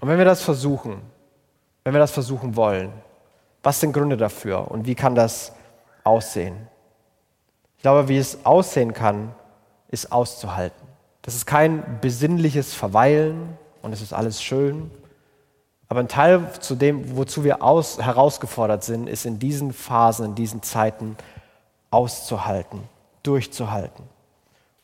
Und 0.02 0.08
wenn 0.08 0.18
wir 0.18 0.26
das 0.26 0.42
versuchen, 0.42 1.00
wenn 1.84 1.94
wir 1.94 2.00
das 2.00 2.12
versuchen 2.12 2.54
wollen, 2.54 2.92
was 3.64 3.80
sind 3.80 3.92
Gründe 3.92 4.16
dafür 4.16 4.70
und 4.70 4.86
wie 4.86 4.94
kann 4.94 5.14
das 5.14 5.52
aussehen? 6.04 6.68
Ich 7.76 7.82
glaube, 7.82 8.08
wie 8.08 8.18
es 8.18 8.44
aussehen 8.46 8.92
kann, 8.92 9.34
ist 9.88 10.12
auszuhalten. 10.12 10.86
Das 11.22 11.34
ist 11.34 11.46
kein 11.46 11.98
besinnliches 12.00 12.74
Verweilen 12.74 13.58
und 13.82 13.92
es 13.92 14.02
ist 14.02 14.12
alles 14.12 14.42
schön. 14.42 14.90
Aber 15.88 16.00
ein 16.00 16.08
Teil 16.08 16.50
zu 16.60 16.74
dem, 16.74 17.16
wozu 17.16 17.44
wir 17.44 17.62
aus, 17.62 17.98
herausgefordert 17.98 18.84
sind, 18.84 19.06
ist 19.06 19.26
in 19.26 19.38
diesen 19.38 19.72
Phasen, 19.72 20.26
in 20.26 20.34
diesen 20.34 20.62
Zeiten 20.62 21.16
auszuhalten, 21.90 22.82
durchzuhalten. 23.22 24.04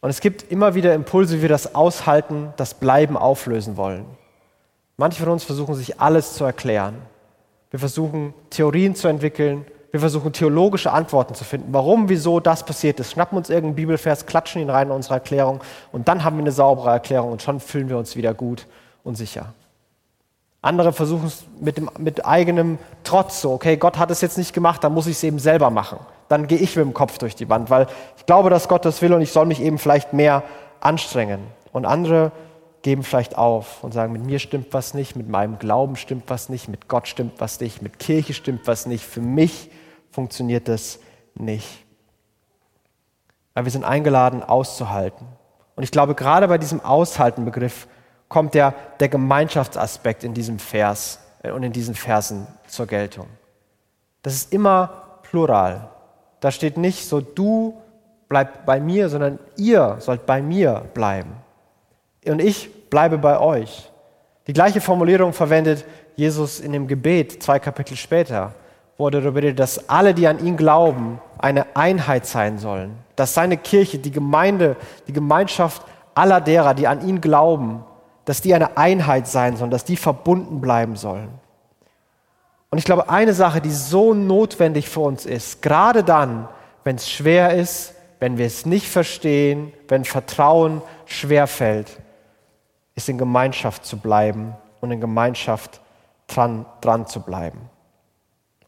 Und 0.01 0.09
es 0.09 0.21
gibt 0.21 0.51
immer 0.51 0.75
wieder 0.75 0.95
Impulse, 0.95 1.39
wie 1.39 1.43
wir 1.43 1.49
das 1.49 1.75
Aushalten, 1.75 2.55
das 2.57 2.75
Bleiben 2.75 3.17
auflösen 3.17 3.77
wollen. 3.77 4.07
Manche 4.97 5.23
von 5.23 5.33
uns 5.33 5.45
versuchen 5.45 5.75
sich 5.75 6.01
alles 6.01 6.35
zu 6.35 6.45
erklären. 6.45 6.97
Wir 7.71 7.79
versuchen 7.79 8.35
Theorien 8.51 8.95
zu 8.95 9.09
entwickeln. 9.09 9.65
Wir 9.93 10.01
versuchen 10.01 10.33
theologische 10.33 10.93
Antworten 10.93 11.35
zu 11.35 11.45
finden. 11.45 11.73
Warum, 11.73 12.09
wieso 12.09 12.39
das 12.39 12.65
passiert 12.65 13.01
ist. 13.01 13.13
Schnappen 13.13 13.37
uns 13.37 13.51
irgendeinen 13.51 13.77
Bibelvers, 13.77 14.27
klatschen 14.27 14.63
ihn 14.63 14.71
rein 14.71 14.89
in 14.89 14.95
unsere 14.95 15.15
Erklärung 15.15 15.61
und 15.91 16.07
dann 16.07 16.23
haben 16.23 16.37
wir 16.37 16.43
eine 16.43 16.53
saubere 16.53 16.91
Erklärung 16.91 17.33
und 17.33 17.43
schon 17.43 17.59
fühlen 17.59 17.89
wir 17.89 17.99
uns 17.99 18.15
wieder 18.15 18.35
gut 18.35 18.67
und 19.03 19.17
sicher. 19.17 19.53
Andere 20.63 20.93
versuchen 20.93 21.27
es 21.27 21.45
mit, 21.59 21.79
dem, 21.79 21.91
mit 21.99 22.27
eigenem 22.27 22.79
Trotz 23.03 23.41
so, 23.41 23.53
okay, 23.53 23.77
Gott 23.77 23.99
hat 23.99 24.11
es 24.11 24.21
jetzt 24.21 24.37
nicht 24.37 24.53
gemacht, 24.53 24.85
dann 24.85 24.93
muss 24.93 25.07
ich 25.07 25.17
es 25.17 25.25
eben 25.25 25.39
selber 25.39 25.71
machen. 25.71 25.99
Dann 26.29 26.47
gehe 26.47 26.59
ich 26.59 26.77
mit 26.77 26.85
dem 26.85 26.95
Kopf 26.95 27.19
durch 27.19 27.35
die 27.35 27.49
Wand, 27.49 27.71
weil 27.71 27.87
ich 28.19 28.27
glaube, 28.27 28.51
dass 28.51 28.69
Gott 28.69 28.85
das 28.85 29.01
will 29.03 29.13
und 29.13 29.23
ich 29.23 29.33
soll 29.33 29.47
mich 29.47 29.61
eben 29.61 29.79
vielleicht 29.79 30.13
mehr 30.13 30.43
anstrengen. 30.81 31.41
Und 31.73 31.87
andere 31.87 32.31
geben 32.83 33.03
vielleicht 33.03 33.37
auf 33.37 33.85
und 33.85 33.93
sagen, 33.93 34.13
mit 34.13 34.25
mir 34.25 34.39
stimmt 34.39 34.73
was 34.73 34.95
nicht, 34.95 35.17
mit 35.17 35.29
meinem 35.29 35.59
Glauben 35.59 35.97
stimmt 35.97 36.25
was 36.29 36.49
nicht, 36.49 36.69
mit 36.69 36.89
Gott 36.89 37.09
stimmt 37.09 37.35
was 37.39 37.61
nicht, 37.61 37.83
mit 37.83 37.99
Kirche 37.99 38.35
stimmt 38.35 38.67
was 38.67 38.87
nicht, 38.87 39.05
für 39.05 39.21
mich 39.21 39.71
funktioniert 40.11 40.69
das 40.69 40.99
nicht. 41.35 41.85
Aber 43.55 43.67
wir 43.67 43.73
sind 43.73 43.85
eingeladen, 43.85 44.43
auszuhalten. 44.43 45.27
Und 45.77 45.83
ich 45.83 45.91
glaube, 45.91 46.15
gerade 46.15 46.49
bei 46.49 46.59
diesem 46.59 46.81
Aushalten-Begriff 46.81 47.87
kommt 48.29 48.55
der, 48.55 48.75
der 49.01 49.09
Gemeinschaftsaspekt 49.09 50.25
in 50.25 50.35
diesem 50.35 50.59
Vers 50.59 51.21
äh, 51.43 51.51
und 51.51 51.63
in 51.63 51.73
diesen 51.73 51.95
Versen 51.95 52.47
zur 52.67 52.87
Geltung. 52.87 53.27
Das 54.23 54.35
ist 54.35 54.53
immer 54.53 55.21
plural. 55.23 55.91
Da 56.41 56.51
steht 56.51 56.77
nicht 56.77 57.07
so, 57.07 57.21
du 57.21 57.81
bleib 58.29 58.65
bei 58.65 58.81
mir, 58.81 59.09
sondern 59.09 59.39
ihr 59.57 59.97
sollt 59.99 60.27
bei 60.27 60.41
mir 60.41 60.85
bleiben. 60.95 61.33
Und 62.27 62.41
ich 62.41 62.89
bleibe 62.91 63.19
bei 63.19 63.39
euch. 63.39 63.91
Die 64.47 64.53
gleiche 64.53 64.81
Formulierung 64.81 65.33
verwendet 65.33 65.85
Jesus 66.17 66.61
in 66.61 66.73
dem 66.73 66.87
Gebet 66.87 67.43
zwei 67.43 67.59
Kapitel 67.59 67.97
später, 67.97 68.53
wo 68.99 69.07
er 69.07 69.13
darüber 69.13 69.43
redet, 69.43 69.59
dass 69.59 69.89
alle, 69.89 70.13
die 70.13 70.27
an 70.27 70.45
ihn 70.45 70.57
glauben, 70.57 71.21
eine 71.39 71.75
Einheit 71.75 72.27
sein 72.27 72.59
sollen. 72.59 72.99
Dass 73.17 73.35
seine 73.35 73.57
Kirche, 73.57 73.99
die 73.99 74.11
Gemeinde, 74.11 74.77
die 75.07 75.13
Gemeinschaft 75.13 75.83
aller 76.15 76.41
derer, 76.41 76.75
die 76.75 76.87
an 76.87 77.07
ihn 77.07 77.21
glauben, 77.21 77.85
dass 78.25 78.43
die 78.43 78.55
eine 78.55 78.77
Einheit 78.77 79.27
sein 79.27 79.57
sollen, 79.57 79.71
dass 79.71 79.85
die 79.85 79.97
verbunden 79.97 80.61
bleiben 80.61 80.97
sollen. 80.97 81.31
Und 82.71 82.79
ich 82.79 82.85
glaube, 82.85 83.09
eine 83.09 83.33
Sache, 83.33 83.61
die 83.61 83.71
so 83.71 84.15
notwendig 84.15 84.89
für 84.89 85.01
uns 85.01 85.27
ist, 85.27 85.63
gerade 85.63 86.05
dann, 86.05 86.49
wenn 86.85 86.97
es 86.97 87.11
schwer 87.11 87.55
ist, 87.55 87.95
wenn 88.21 88.39
wir 88.39 88.47
es 88.47 88.67
nicht 88.67 88.87
verstehen, 88.87 89.73
wenn 89.89 90.05
Vertrauen 90.05 90.83
schwer 91.07 91.47
fällt, 91.47 91.99
ist 93.01 93.09
in 93.09 93.19
Gemeinschaft 93.19 93.87
zu 93.87 93.97
bleiben 93.97 94.55
und 94.83 94.91
in 94.91 95.01
Gemeinschaft 95.01 95.81
dran, 96.27 96.67
dran 96.83 97.07
zu 97.07 97.21
bleiben. 97.21 97.59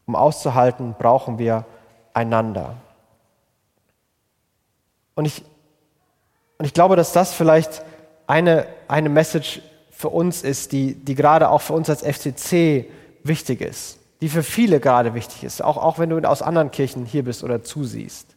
Um 0.05 0.15
auszuhalten, 0.15 0.95
brauchen 0.97 1.37
wir 1.37 1.65
einander. 2.13 2.75
Und 5.13 5.25
ich, 5.25 5.43
und 6.57 6.65
ich 6.65 6.73
glaube, 6.73 6.95
dass 6.95 7.13
das 7.13 7.31
vielleicht 7.31 7.83
eine, 8.25 8.65
eine 8.87 9.09
Message 9.09 9.61
für 9.91 10.09
uns 10.09 10.41
ist, 10.41 10.71
die, 10.71 10.95
die 10.95 11.13
gerade 11.13 11.49
auch 11.49 11.61
für 11.61 11.73
uns 11.73 11.89
als 11.89 12.01
FCC 12.01 12.89
wichtig 13.23 13.61
ist, 13.61 13.99
die 14.21 14.29
für 14.29 14.41
viele 14.41 14.79
gerade 14.79 15.13
wichtig 15.13 15.43
ist, 15.43 15.61
auch, 15.63 15.77
auch 15.77 15.99
wenn 15.99 16.09
du 16.09 16.17
aus 16.27 16.41
anderen 16.41 16.71
Kirchen 16.71 17.05
hier 17.05 17.23
bist 17.23 17.43
oder 17.43 17.63
zusiehst. 17.63 18.35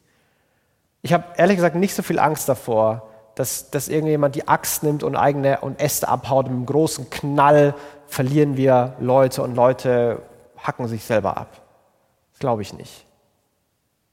Ich 1.01 1.15
habe 1.15 1.25
ehrlich 1.37 1.57
gesagt 1.57 1.77
nicht 1.77 1.95
so 1.95 2.03
viel 2.03 2.19
Angst 2.19 2.49
davor, 2.49 3.09
dass, 3.37 3.71
dass 3.71 3.89
irgendjemand 3.89 4.35
die 4.35 4.49
Axt 4.49 4.83
nimmt 4.83 5.05
und 5.05 5.15
eigene 5.15 5.61
und 5.61 5.81
Äste 5.81 6.09
abhaut. 6.09 6.47
Mit 6.47 6.55
einem 6.55 6.67
großen 6.67 7.09
Knall 7.11 7.75
verlieren 8.09 8.57
wir 8.57 8.95
Leute 8.99 9.43
und 9.43 9.55
Leute 9.55 10.23
hacken 10.59 10.89
sich 10.89 11.05
selber 11.05 11.37
ab. 11.37 11.49
Das 12.33 12.41
glaube 12.41 12.63
ich 12.63 12.73
nicht. 12.73 13.07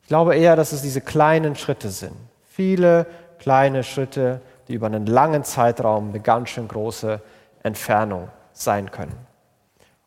Ich 0.02 0.10
glaube 0.10 0.36
eher, 0.36 0.56
dass 0.56 0.74
es 0.74 0.82
diese 0.82 1.02
kleinen 1.02 1.56
Schritte 1.56 1.90
sind. 1.90 2.16
Viele 2.50 3.08
kleine 3.40 3.84
Schritte, 3.84 4.42
die 4.68 4.74
über 4.74 4.88
einen 4.88 5.06
langen 5.06 5.46
Zeitraum 5.46 6.10
eine 6.10 6.20
ganz 6.20 6.50
schön 6.50 6.68
große 6.68 7.22
Entfernung 7.64 8.28
sein 8.52 8.92
können. 8.92 9.16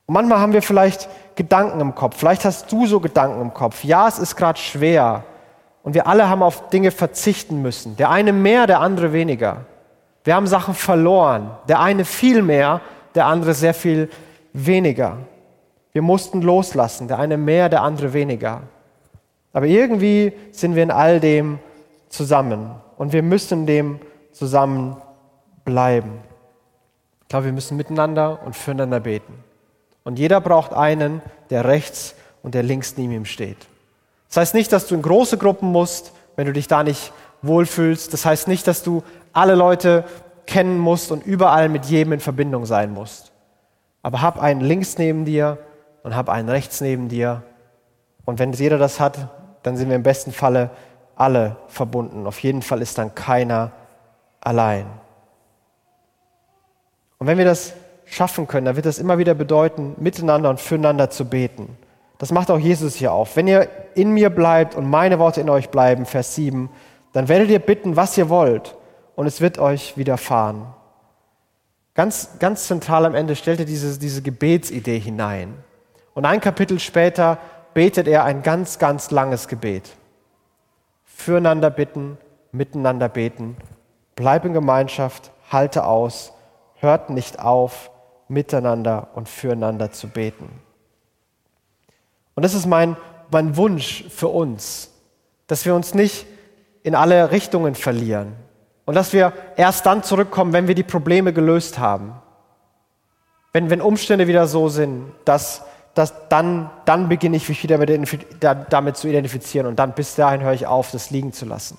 Und 0.05 0.13
manchmal 0.13 0.39
haben 0.41 0.53
wir 0.53 0.63
vielleicht 0.63 1.09
Gedanken 1.37 1.81
im 1.81 1.95
Kopf. 1.95 2.17
Vielleicht 2.19 2.45
hast 2.45 2.71
du 2.71 2.87
so 2.87 3.01
Gedanken 3.01 3.41
im 3.41 3.55
Kopf. 3.55 3.83
Ja, 3.83 4.07
es 4.09 4.19
ist 4.19 4.37
gerade 4.37 4.59
schwer. 4.59 5.25
Und 5.87 5.95
wir 5.95 6.09
alle 6.09 6.29
haben 6.29 6.43
auf 6.43 6.69
Dinge 6.71 6.91
verzichten 6.91 7.63
müssen. 7.63 7.97
Der 7.97 8.11
eine 8.11 8.33
mehr, 8.33 8.67
der 8.67 8.81
andere 8.81 9.13
weniger. 9.13 9.67
Wir 10.25 10.35
haben 10.35 10.49
Sachen 10.49 10.75
verloren. 10.75 11.53
Der 11.69 11.79
eine 11.79 12.05
viel 12.05 12.43
mehr, 12.43 12.81
der 13.15 13.27
andere 13.27 13.55
sehr 13.55 13.73
viel 13.73 14.11
weniger. 14.53 15.19
Wir 15.93 16.03
mussten 16.03 16.43
loslassen. 16.43 17.07
Der 17.07 17.21
eine 17.21 17.37
mehr, 17.37 17.69
der 17.69 17.83
andere 17.83 18.13
weniger. 18.13 18.63
Aber 19.53 19.67
irgendwie 19.67 20.33
sind 20.51 20.75
wir 20.75 20.83
in 20.83 20.91
all 20.91 21.21
dem 21.21 21.61
zusammen. 22.09 22.73
Und 22.97 23.13
wir 23.13 23.23
müssen 23.23 23.65
dem 23.65 24.01
zusammen 24.33 24.97
bleiben. 25.65 26.19
Ich 27.23 27.29
glaube, 27.29 27.45
wir 27.45 27.53
müssen 27.53 27.77
miteinander 27.77 28.41
und 28.45 28.57
füreinander 28.57 28.99
beten. 28.99 29.35
Und 30.03 30.19
jeder 30.19 30.41
braucht 30.41 30.73
einen, 30.73 31.23
der 31.51 31.65
rechts 31.65 32.17
und 32.43 32.57
der 32.57 32.65
links 32.65 32.97
neben 32.97 33.13
ihm 33.13 33.25
steht. 33.25 33.69
Das 34.37 34.49
heißt 34.49 34.55
nicht, 34.55 34.71
dass 34.71 34.87
du 34.87 34.95
in 34.95 35.01
große 35.01 35.39
Gruppen 35.39 35.73
musst, 35.73 36.13
wenn 36.37 36.45
du 36.45 36.53
dich 36.53 36.69
da 36.69 36.83
nicht 36.83 37.15
wohlfühlst. 37.41 38.13
Das 38.13 38.27
heißt 38.27 38.49
nicht, 38.49 38.67
dass 38.67 38.83
du 38.83 39.03
alle 39.33 39.55
Leute 39.55 40.05
kennen 40.45 40.79
musst 40.79 41.11
und 41.11 41.25
überall 41.25 41.71
mit 41.71 41.87
jedem 41.87 42.13
in 42.13 42.21
Verbindung 42.21 42.67
sein 42.67 42.93
musst. 42.93 43.33
Aber 44.03 44.21
hab 44.21 44.39
einen 44.39 44.61
links 44.61 44.99
neben 44.99 45.25
dir 45.25 45.57
und 46.03 46.15
hab 46.15 46.29
einen 46.29 46.51
rechts 46.51 46.83
neben 46.83 47.09
dir. 47.09 47.45
Und 48.27 48.39
wenn 48.39 48.53
jeder 48.53 48.77
das 48.77 49.01
hat, 49.01 49.31
dann 49.63 49.79
sind 49.79 49.89
wir 49.89 49.97
im 49.97 50.03
besten 50.03 50.33
Falle 50.33 50.69
alle 51.15 51.57
verbunden. 51.69 52.27
Auf 52.27 52.41
jeden 52.41 52.61
Fall 52.61 52.83
ist 52.83 52.99
dann 52.99 53.15
keiner 53.15 53.73
allein. 54.43 54.85
Und 57.17 57.27
wenn 57.27 57.39
wir 57.39 57.47
das 57.47 57.73
schaffen 58.05 58.47
können, 58.47 58.67
dann 58.67 58.77
wird 58.77 58.85
das 58.85 58.99
immer 58.99 59.17
wieder 59.17 59.33
bedeuten, 59.33 59.95
miteinander 59.97 60.51
und 60.51 60.61
füreinander 60.61 61.09
zu 61.09 61.25
beten. 61.25 61.79
Das 62.19 62.33
macht 62.33 62.51
auch 62.51 62.59
Jesus 62.59 62.95
hier 62.95 63.13
auf. 63.13 63.37
Wenn 63.37 63.47
ihr 63.47 63.69
in 63.95 64.13
mir 64.13 64.31
bleibt 64.31 64.75
und 64.75 64.89
meine 64.89 65.19
Worte 65.19 65.41
in 65.41 65.51
euch 65.51 65.71
bleiben, 65.71 66.07
Vers 66.07 66.35
7, 66.35 66.71
dann 67.13 67.29
werdet 67.29 67.51
ihr 67.51 67.59
bitten, 67.59 67.97
was 67.97 68.17
ihr 68.17 68.29
wollt, 68.29 68.77
und 69.15 69.27
es 69.27 69.41
wird 69.41 69.59
euch 69.59 69.97
widerfahren. 69.97 70.67
Ganz, 71.95 72.39
ganz 72.39 72.67
zentral 72.67 73.07
am 73.07 73.15
Ende 73.15 73.37
stellt 73.37 73.61
er 73.61 73.65
diese, 73.65 73.99
diese 73.99 74.21
Gebetsidee 74.21 74.99
hinein. 74.99 75.55
Und 76.15 76.27
ein 76.27 76.41
Kapitel 76.41 76.79
später 76.79 77.39
betet 77.73 78.09
er 78.09 78.25
ein 78.25 78.43
ganz, 78.43 78.79
ganz 78.79 79.11
langes 79.11 79.49
Gebet. 79.49 79.91
Füreinander 81.05 81.71
bitten, 81.71 82.19
miteinander 82.53 83.09
beten 83.09 83.57
Bleib 84.17 84.47
in 84.47 84.55
Gemeinschaft, 84.55 85.31
halte 85.51 85.85
aus, 85.85 86.33
hört 86.77 87.11
nicht 87.11 87.39
auf, 87.39 87.91
miteinander 88.29 89.09
und 89.15 89.29
füreinander 89.29 89.93
zu 89.93 90.09
beten. 90.09 90.49
Und 92.37 92.45
das 92.45 92.55
ist 92.55 92.67
mein, 92.67 92.97
mein 93.33 93.57
Wunsch 93.57 94.05
für 94.09 94.29
uns, 94.29 94.93
dass 95.49 95.65
wir 95.65 95.75
uns 95.75 95.95
nicht 95.95 96.27
in 96.83 96.95
alle 96.95 97.33
Richtungen 97.33 97.75
verlieren 97.75 98.35
und 98.85 98.95
dass 98.95 99.13
wir 99.13 99.33
erst 99.57 99.87
dann 99.87 100.05
zurückkommen, 100.05 100.53
wenn 100.53 100.69
wir 100.69 100.77
die 100.77 100.85
Probleme 100.85 101.33
gelöst 101.33 101.79
haben. 101.79 102.15
Wenn, 103.53 103.71
wenn 103.71 103.81
Umstände 103.81 104.29
wieder 104.29 104.47
so 104.47 104.69
sind, 104.69 105.13
dass, 105.25 105.63
dass 105.95 106.29
dann, 106.29 106.71
dann 106.85 107.09
beginne 107.09 107.39
ich 107.39 107.49
mich 107.49 107.63
wieder 107.63 107.79
mit, 107.79 108.27
damit 108.71 108.97
zu 108.97 109.09
identifizieren 109.09 109.67
und 109.67 109.79
dann 109.79 109.95
bis 109.95 110.15
dahin 110.15 110.43
höre 110.43 110.53
ich 110.53 110.67
auf, 110.67 110.91
das 110.93 111.11
liegen 111.11 111.33
zu 111.33 111.47
lassen. 111.47 111.79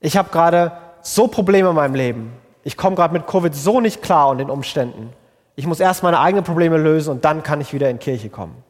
Ich 0.00 0.16
habe 0.16 0.30
gerade 0.30 0.72
so 1.02 1.28
Probleme 1.28 1.68
in 1.68 1.74
meinem 1.74 1.94
Leben. 1.94 2.32
Ich 2.64 2.76
komme 2.76 2.96
gerade 2.96 3.12
mit 3.12 3.26
Covid 3.26 3.54
so 3.54 3.80
nicht 3.80 4.02
klar 4.02 4.30
und 4.30 4.38
den 4.38 4.50
Umständen. 4.50 5.10
Ich 5.56 5.66
muss 5.66 5.78
erst 5.78 6.02
meine 6.02 6.20
eigenen 6.20 6.44
Probleme 6.44 6.78
lösen 6.78 7.10
und 7.10 7.24
dann 7.24 7.42
kann 7.42 7.60
ich 7.60 7.74
wieder 7.74 7.90
in 7.90 7.98
Kirche 7.98 8.30
kommen. 8.30 8.64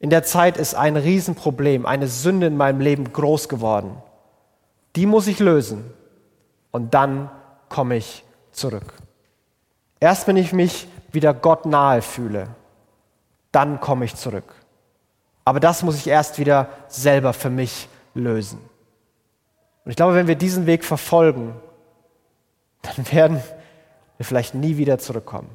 In 0.00 0.10
der 0.10 0.22
Zeit 0.22 0.56
ist 0.56 0.74
ein 0.74 0.96
Riesenproblem, 0.96 1.84
eine 1.84 2.06
Sünde 2.06 2.46
in 2.46 2.56
meinem 2.56 2.80
Leben 2.80 3.12
groß 3.12 3.48
geworden. 3.48 3.96
Die 4.96 5.06
muss 5.06 5.26
ich 5.26 5.38
lösen 5.40 5.84
und 6.70 6.94
dann 6.94 7.30
komme 7.68 7.96
ich 7.96 8.24
zurück. 8.52 8.94
Erst 10.00 10.28
wenn 10.28 10.36
ich 10.36 10.52
mich 10.52 10.86
wieder 11.10 11.34
Gott 11.34 11.66
nahe 11.66 12.02
fühle, 12.02 12.48
dann 13.50 13.80
komme 13.80 14.04
ich 14.04 14.14
zurück. 14.14 14.54
Aber 15.44 15.60
das 15.60 15.82
muss 15.82 15.96
ich 15.96 16.06
erst 16.06 16.38
wieder 16.38 16.68
selber 16.88 17.32
für 17.32 17.50
mich 17.50 17.88
lösen. 18.14 18.60
Und 19.84 19.90
ich 19.90 19.96
glaube, 19.96 20.14
wenn 20.14 20.26
wir 20.26 20.36
diesen 20.36 20.66
Weg 20.66 20.84
verfolgen, 20.84 21.54
dann 22.82 23.10
werden 23.10 23.42
wir 24.18 24.26
vielleicht 24.26 24.54
nie 24.54 24.76
wieder 24.76 24.98
zurückkommen. 24.98 25.48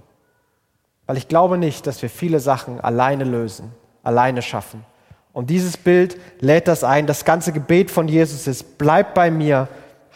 Weil 1.05 1.17
ich 1.17 1.27
glaube 1.27 1.57
nicht, 1.57 1.85
dass 1.85 2.01
wir 2.01 2.09
viele 2.09 2.39
Sachen 2.39 2.81
alleine 2.81 3.23
lösen, 3.23 3.71
alleine 4.03 4.41
schaffen. 4.41 4.85
Und 5.31 5.49
dieses 5.49 5.77
Bild 5.77 6.19
lädt 6.39 6.67
das 6.67 6.83
ein. 6.83 7.07
Das 7.07 7.25
ganze 7.25 7.51
Gebet 7.51 7.89
von 7.89 8.07
Jesus 8.07 8.45
ist, 8.45 8.77
bleib 8.77 9.15
bei 9.15 9.31
mir, 9.31 9.67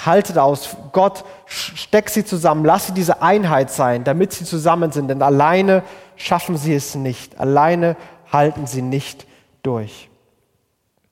haltet 0.06 0.38
aus. 0.38 0.78
Gott, 0.92 1.26
steck 1.48 2.10
sie 2.10 2.24
zusammen, 2.24 2.64
lass 2.64 2.88
sie 2.88 2.94
diese 2.94 3.22
Einheit 3.24 3.72
sein, 3.72 4.04
damit 4.04 4.34
sie 4.34 4.46
zusammen 4.46 4.92
sind. 4.92 5.08
Denn 5.08 5.24
alleine 5.24 5.82
schaffen 6.16 6.56
sie 6.56 6.76
es 6.76 6.94
nicht. 6.94 7.40
Alleine 7.40 7.96
halten 8.32 8.68
sie 8.68 8.84
nicht 8.84 9.26
durch. 9.64 10.10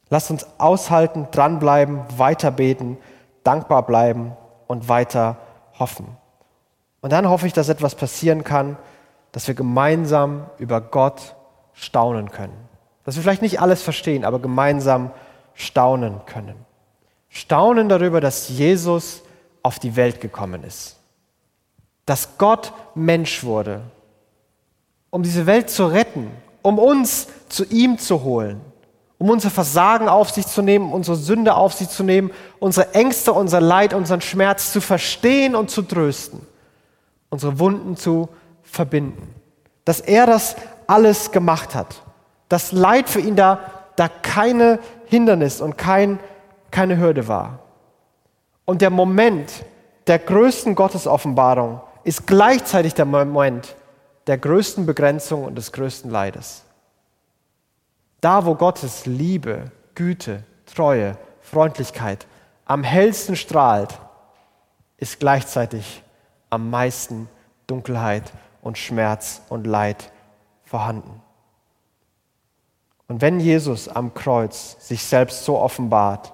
Lasst 0.10 0.30
uns 0.30 0.46
aushalten, 0.60 1.28
dranbleiben, 1.32 2.02
weiter 2.16 2.52
beten, 2.52 2.98
dankbar 3.44 3.88
bleiben 3.88 4.34
und 4.68 4.88
weiter 4.88 5.38
hoffen. 5.80 6.06
Und 7.02 7.12
dann 7.12 7.28
hoffe 7.28 7.48
ich, 7.48 7.54
dass 7.54 7.70
etwas 7.70 7.96
passieren 7.96 8.44
kann, 8.44 8.78
dass 9.32 9.48
wir 9.48 9.56
gemeinsam 9.56 10.46
über 10.60 10.80
Gott 10.80 11.36
staunen 11.74 12.32
können. 12.32 12.65
Dass 13.06 13.16
wir 13.16 13.24
vielleicht 13.24 13.44
nicht 13.44 13.62
alles 13.62 13.82
verstehen, 13.82 14.26
aber 14.26 14.40
gemeinsam 14.40 15.12
staunen 15.54 16.26
können. 16.26 16.56
Staunen 17.30 17.88
darüber, 17.88 18.20
dass 18.20 18.50
Jesus 18.50 19.22
auf 19.62 19.80
die 19.80 19.96
Welt 19.96 20.22
gekommen 20.22 20.64
ist. 20.64 20.98
Dass 22.06 22.38
Gott 22.38 22.74
Mensch 22.94 23.44
wurde, 23.44 23.82
um 25.10 25.24
diese 25.24 25.46
Welt 25.46 25.70
zu 25.70 25.86
retten, 25.86 26.30
um 26.62 26.80
uns 26.80 27.28
zu 27.48 27.64
ihm 27.66 27.98
zu 27.98 28.24
holen, 28.24 28.62
um 29.18 29.30
unser 29.30 29.50
Versagen 29.50 30.10
auf 30.10 30.30
sich 30.30 30.48
zu 30.48 30.62
nehmen, 30.62 30.92
unsere 30.92 31.16
Sünde 31.16 31.56
auf 31.56 31.74
sich 31.74 31.90
zu 31.90 32.04
nehmen, 32.04 32.32
unsere 32.60 32.94
Ängste, 32.94 33.34
unser 33.34 33.62
Leid, 33.62 33.94
unseren 33.94 34.22
Schmerz 34.22 34.72
zu 34.72 34.82
verstehen 34.82 35.56
und 35.56 35.70
zu 35.70 35.84
trösten, 35.84 36.42
unsere 37.30 37.60
Wunden 37.60 37.96
zu 37.96 38.30
verbinden. 38.64 39.34
Dass 39.84 40.00
er 40.00 40.26
das 40.26 40.56
alles 40.88 41.32
gemacht 41.32 41.76
hat. 41.76 42.02
Das 42.50 42.72
Leid 42.72 43.10
für 43.10 43.20
ihn 43.20 43.36
da, 43.36 43.60
da 43.96 44.08
keine 44.08 44.80
Hindernis 45.08 45.62
und 45.62 45.78
kein 45.78 46.20
keine 46.76 46.98
Hürde 46.98 47.30
war. 47.30 47.60
Und 48.66 48.82
der 48.82 48.90
Moment 48.90 49.64
der 50.08 50.20
größten 50.20 50.76
Gottesoffenbarung 50.76 51.80
ist 52.04 52.28
gleichzeitig 52.28 52.94
der 52.94 53.06
Moment 53.06 53.76
der 54.28 54.38
größten 54.38 54.86
Begrenzung 54.86 55.46
und 55.46 55.56
des 55.56 55.72
größten 55.72 56.12
Leides. 56.12 56.64
Da, 58.20 58.46
wo 58.46 58.56
Gottes 58.56 59.06
Liebe, 59.06 59.72
Güte, 59.94 60.44
Treue, 60.66 61.18
Freundlichkeit 61.42 62.28
am 62.66 62.84
hellsten 62.84 63.36
strahlt, 63.36 63.98
ist 64.98 65.20
gleichzeitig 65.20 66.04
am 66.50 66.70
meisten 66.70 67.30
Dunkelheit 67.68 68.34
und 68.62 68.78
Schmerz 68.78 69.42
und 69.50 69.66
Leid 69.66 70.12
vorhanden. 70.66 71.22
Und 73.08 73.22
wenn 73.22 73.40
Jesus 73.40 73.88
am 73.88 74.14
Kreuz 74.14 74.78
sich 74.80 75.04
selbst 75.04 75.46
so 75.46 75.60
offenbart, 75.60 76.34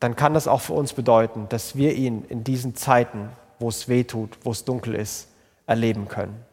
dann 0.00 0.16
kann 0.16 0.34
das 0.34 0.48
auch 0.48 0.60
für 0.60 0.72
uns 0.72 0.92
bedeuten, 0.92 1.46
dass 1.48 1.76
wir 1.76 1.94
ihn 1.94 2.24
in 2.28 2.44
diesen 2.44 2.74
Zeiten, 2.74 3.30
wo 3.58 3.68
es 3.68 3.88
weh 3.88 4.04
tut, 4.04 4.38
wo 4.42 4.50
es 4.50 4.64
dunkel 4.64 4.94
ist, 4.94 5.28
erleben 5.66 6.08
können. 6.08 6.44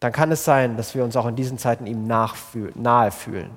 Dann 0.00 0.12
kann 0.12 0.32
es 0.32 0.44
sein, 0.44 0.76
dass 0.76 0.94
wir 0.94 1.04
uns 1.04 1.16
auch 1.16 1.26
in 1.26 1.36
diesen 1.36 1.58
Zeiten 1.58 1.86
ihm 1.86 2.06
nahe 2.06 3.10
fühlen. 3.10 3.50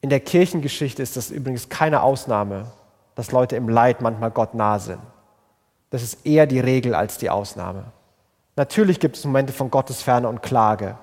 In 0.00 0.10
der 0.10 0.20
Kirchengeschichte 0.20 1.02
ist 1.02 1.16
das 1.16 1.30
übrigens 1.30 1.68
keine 1.68 2.02
Ausnahme, 2.02 2.66
dass 3.14 3.32
Leute 3.32 3.56
im 3.56 3.68
Leid 3.68 4.00
manchmal 4.00 4.30
Gott 4.30 4.54
nahe 4.54 4.80
sind. 4.80 5.00
Das 5.90 6.02
ist 6.02 6.24
eher 6.24 6.46
die 6.46 6.60
Regel 6.60 6.94
als 6.94 7.18
die 7.18 7.28
Ausnahme. 7.30 7.84
Natürlich 8.56 9.00
gibt 9.00 9.16
es 9.16 9.24
Momente 9.24 9.52
von 9.52 9.70
Gottesferne 9.70 10.28
und 10.28 10.42
Klage. 10.42 10.96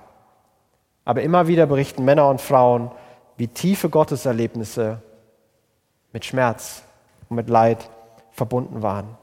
Aber 1.07 1.21
immer 1.21 1.47
wieder 1.47 1.67
berichten 1.67 2.03
Männer 2.03 2.27
und 2.27 2.41
Frauen, 2.41 2.91
wie 3.37 3.47
tiefe 3.47 3.87
Gotteserlebnisse 3.87 5.01
mit 6.11 6.25
Schmerz 6.25 6.83
und 7.29 7.37
mit 7.37 7.49
Leid 7.49 7.89
verbunden 8.31 8.81
waren. 8.81 9.17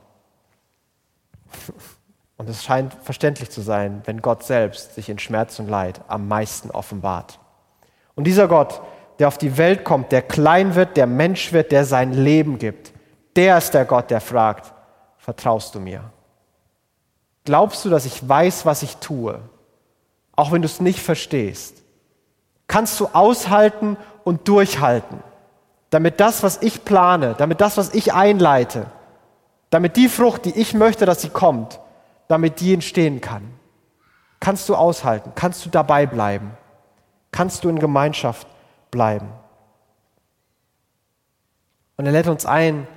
Und 2.36 2.48
es 2.48 2.64
scheint 2.64 2.92
verständlich 2.94 3.50
zu 3.50 3.60
sein, 3.60 4.02
wenn 4.06 4.20
Gott 4.20 4.42
selbst 4.42 4.96
sich 4.96 5.08
in 5.08 5.20
Schmerz 5.20 5.60
und 5.60 5.68
Leid 5.68 6.00
am 6.08 6.26
meisten 6.26 6.72
offenbart. 6.72 7.38
Und 8.16 8.24
dieser 8.24 8.48
Gott, 8.48 8.80
der 9.20 9.28
auf 9.28 9.38
die 9.38 9.56
Welt 9.56 9.84
kommt, 9.84 10.10
der 10.10 10.20
klein 10.20 10.74
wird, 10.74 10.96
der 10.96 11.06
Mensch 11.06 11.52
wird, 11.52 11.70
der 11.70 11.84
sein 11.84 12.12
Leben 12.12 12.58
gibt, 12.58 12.92
der 13.36 13.58
ist 13.58 13.72
der 13.72 13.84
Gott, 13.84 14.10
der 14.10 14.20
fragt, 14.20 14.72
vertraust 15.18 15.76
du 15.76 15.80
mir? 15.80 16.02
Glaubst 17.44 17.84
du, 17.84 17.88
dass 17.88 18.04
ich 18.04 18.28
weiß, 18.28 18.66
was 18.66 18.82
ich 18.82 18.96
tue, 18.96 19.40
auch 20.36 20.52
wenn 20.52 20.62
du 20.62 20.66
es 20.66 20.80
nicht 20.80 21.00
verstehst? 21.00 21.82
Kannst 22.66 22.98
du 23.00 23.08
aushalten 23.12 23.96
und 24.24 24.48
durchhalten? 24.48 25.22
damit 25.94 26.18
das, 26.18 26.42
was 26.42 26.60
ich 26.60 26.84
plane, 26.84 27.36
damit 27.38 27.60
das, 27.60 27.76
was 27.76 27.94
ich 27.94 28.12
einleite, 28.12 28.86
damit 29.70 29.96
die 29.96 30.08
Frucht, 30.08 30.44
die 30.44 30.58
ich 30.58 30.74
möchte, 30.74 31.06
dass 31.06 31.22
sie 31.22 31.28
kommt, 31.28 31.78
damit 32.26 32.58
die 32.58 32.74
entstehen 32.74 33.20
kann. 33.20 33.44
Kannst 34.40 34.68
du 34.68 34.74
aushalten? 34.74 35.30
Kannst 35.36 35.64
du 35.64 35.70
dabei 35.70 36.06
bleiben? 36.06 36.50
Kannst 37.30 37.62
du 37.62 37.68
in 37.68 37.78
Gemeinschaft 37.78 38.48
bleiben? 38.90 39.28
Und 41.96 42.06
er 42.06 42.12
lädt 42.12 42.26
uns 42.26 42.44
ein, 42.44 42.88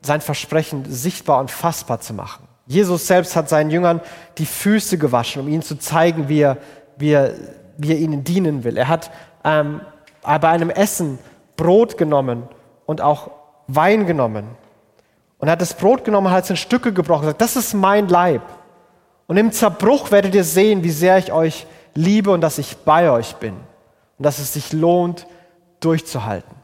sein 0.00 0.22
Versprechen 0.22 0.86
sichtbar 0.90 1.40
und 1.40 1.50
fassbar 1.50 2.00
zu 2.00 2.14
machen. 2.14 2.48
Jesus 2.64 3.06
selbst 3.06 3.36
hat 3.36 3.50
seinen 3.50 3.70
Jüngern 3.70 4.00
die 4.38 4.46
Füße 4.46 4.96
gewaschen, 4.96 5.42
um 5.42 5.48
ihnen 5.48 5.62
zu 5.62 5.78
zeigen, 5.78 6.30
wie 6.30 6.40
er, 6.40 6.56
wie 6.98 7.12
er, 7.12 7.32
wie 7.76 7.92
er 7.92 7.98
ihnen 7.98 8.24
dienen 8.24 8.64
will. 8.64 8.76
Er 8.76 8.88
hat 8.88 9.10
ähm, 9.44 9.80
bei 10.22 10.48
einem 10.48 10.70
Essen 10.70 11.18
Brot 11.56 11.98
genommen 11.98 12.44
und 12.86 13.00
auch 13.00 13.30
Wein 13.66 14.06
genommen. 14.06 14.46
Und 15.38 15.48
er 15.48 15.52
hat 15.52 15.60
das 15.60 15.74
Brot 15.74 16.04
genommen, 16.04 16.30
hat 16.30 16.44
es 16.44 16.50
in 16.50 16.56
Stücke 16.56 16.92
gebrochen 16.92 17.20
und 17.20 17.26
gesagt, 17.26 17.40
das 17.40 17.56
ist 17.56 17.74
mein 17.74 18.08
Leib. 18.08 18.42
Und 19.26 19.36
im 19.36 19.52
Zerbruch 19.52 20.10
werdet 20.10 20.34
ihr 20.34 20.44
sehen, 20.44 20.82
wie 20.82 20.90
sehr 20.90 21.18
ich 21.18 21.32
euch 21.32 21.66
liebe 21.94 22.30
und 22.30 22.40
dass 22.40 22.58
ich 22.58 22.78
bei 22.78 23.10
euch 23.10 23.36
bin. 23.36 23.54
Und 23.54 24.24
dass 24.24 24.38
es 24.38 24.54
sich 24.54 24.72
lohnt, 24.72 25.26
durchzuhalten. 25.80 26.56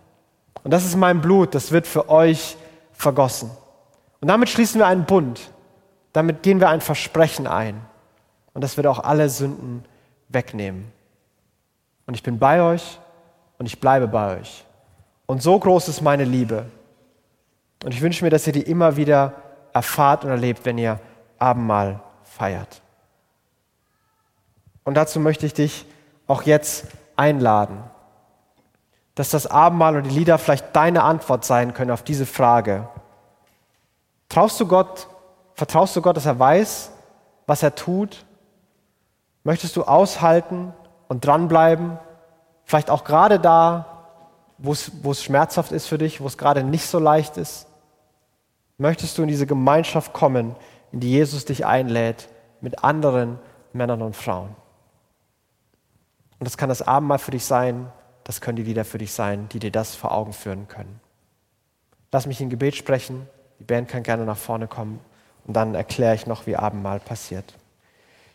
Und 0.62 0.70
das 0.70 0.84
ist 0.84 0.96
mein 0.96 1.20
Blut, 1.20 1.54
das 1.54 1.72
wird 1.72 1.86
für 1.86 2.08
euch 2.08 2.56
vergossen. 2.92 3.50
Und 4.20 4.28
damit 4.28 4.48
schließen 4.48 4.80
wir 4.80 4.86
einen 4.86 5.04
Bund. 5.04 5.50
Damit 6.12 6.42
gehen 6.42 6.60
wir 6.60 6.70
ein 6.70 6.80
Versprechen 6.80 7.46
ein. 7.46 7.80
Und 8.54 8.64
das 8.64 8.76
wird 8.76 8.86
auch 8.86 9.00
alle 9.00 9.28
Sünden 9.28 9.84
wegnehmen. 10.34 10.92
Und 12.06 12.14
ich 12.14 12.22
bin 12.22 12.38
bei 12.38 12.60
euch 12.60 12.98
und 13.58 13.66
ich 13.66 13.80
bleibe 13.80 14.08
bei 14.08 14.38
euch. 14.38 14.64
Und 15.26 15.42
so 15.42 15.58
groß 15.58 15.88
ist 15.88 16.02
meine 16.02 16.24
Liebe. 16.24 16.66
Und 17.82 17.94
ich 17.94 18.02
wünsche 18.02 18.24
mir, 18.24 18.30
dass 18.30 18.46
ihr 18.46 18.52
die 18.52 18.62
immer 18.62 18.96
wieder 18.96 19.32
erfahrt 19.72 20.24
und 20.24 20.30
erlebt, 20.30 20.64
wenn 20.64 20.78
ihr 20.78 21.00
Abendmahl 21.38 22.00
feiert. 22.22 22.82
Und 24.84 24.94
dazu 24.94 25.18
möchte 25.18 25.46
ich 25.46 25.54
dich 25.54 25.86
auch 26.26 26.42
jetzt 26.42 26.86
einladen, 27.16 27.82
dass 29.14 29.30
das 29.30 29.46
Abendmahl 29.46 29.96
und 29.96 30.04
die 30.04 30.18
Lieder 30.18 30.38
vielleicht 30.38 30.74
deine 30.74 31.02
Antwort 31.02 31.44
sein 31.44 31.72
können 31.74 31.90
auf 31.90 32.02
diese 32.02 32.26
Frage. 32.26 32.88
Traust 34.28 34.60
du 34.60 34.66
Gott, 34.66 35.06
vertraust 35.54 35.94
du 35.96 36.02
Gott, 36.02 36.16
dass 36.16 36.26
er 36.26 36.38
weiß, 36.38 36.90
was 37.46 37.62
er 37.62 37.74
tut? 37.74 38.23
Möchtest 39.44 39.76
du 39.76 39.85
aushalten 39.85 40.72
und 41.07 41.24
dranbleiben? 41.24 41.98
Vielleicht 42.64 42.90
auch 42.90 43.04
gerade 43.04 43.38
da, 43.38 44.09
wo 44.59 44.72
es 44.72 45.22
schmerzhaft 45.22 45.70
ist 45.70 45.87
für 45.87 45.98
dich, 45.98 46.20
wo 46.20 46.26
es 46.26 46.38
gerade 46.38 46.64
nicht 46.64 46.87
so 46.87 46.98
leicht 46.98 47.37
ist? 47.37 47.66
Möchtest 48.78 49.16
du 49.18 49.22
in 49.22 49.28
diese 49.28 49.46
Gemeinschaft 49.46 50.12
kommen, 50.12 50.57
in 50.90 51.00
die 51.00 51.11
Jesus 51.11 51.44
dich 51.44 51.66
einlädt, 51.66 52.28
mit 52.61 52.83
anderen 52.83 53.38
Männern 53.72 54.02
und 54.02 54.16
Frauen? 54.16 54.57
Und 56.38 56.46
das 56.46 56.57
kann 56.57 56.68
das 56.68 56.83
Abendmahl 56.83 57.18
für 57.18 57.30
dich 57.30 57.44
sein, 57.44 57.92
das 58.24 58.40
können 58.40 58.57
die 58.57 58.62
Lieder 58.62 58.85
für 58.85 58.98
dich 58.98 59.12
sein, 59.12 59.48
die 59.50 59.59
dir 59.59 59.70
das 59.70 59.94
vor 59.94 60.12
Augen 60.12 60.33
führen 60.33 60.66
können. 60.66 61.00
Lass 62.11 62.26
mich 62.26 62.40
in 62.40 62.48
Gebet 62.48 62.74
sprechen, 62.74 63.28
die 63.59 63.64
Band 63.64 63.88
kann 63.88 64.02
gerne 64.02 64.24
nach 64.24 64.37
vorne 64.37 64.66
kommen 64.66 65.00
und 65.46 65.54
dann 65.54 65.74
erkläre 65.74 66.14
ich 66.14 66.26
noch, 66.26 66.46
wie 66.46 66.57
Abendmahl 66.57 67.00
passiert. 67.00 67.54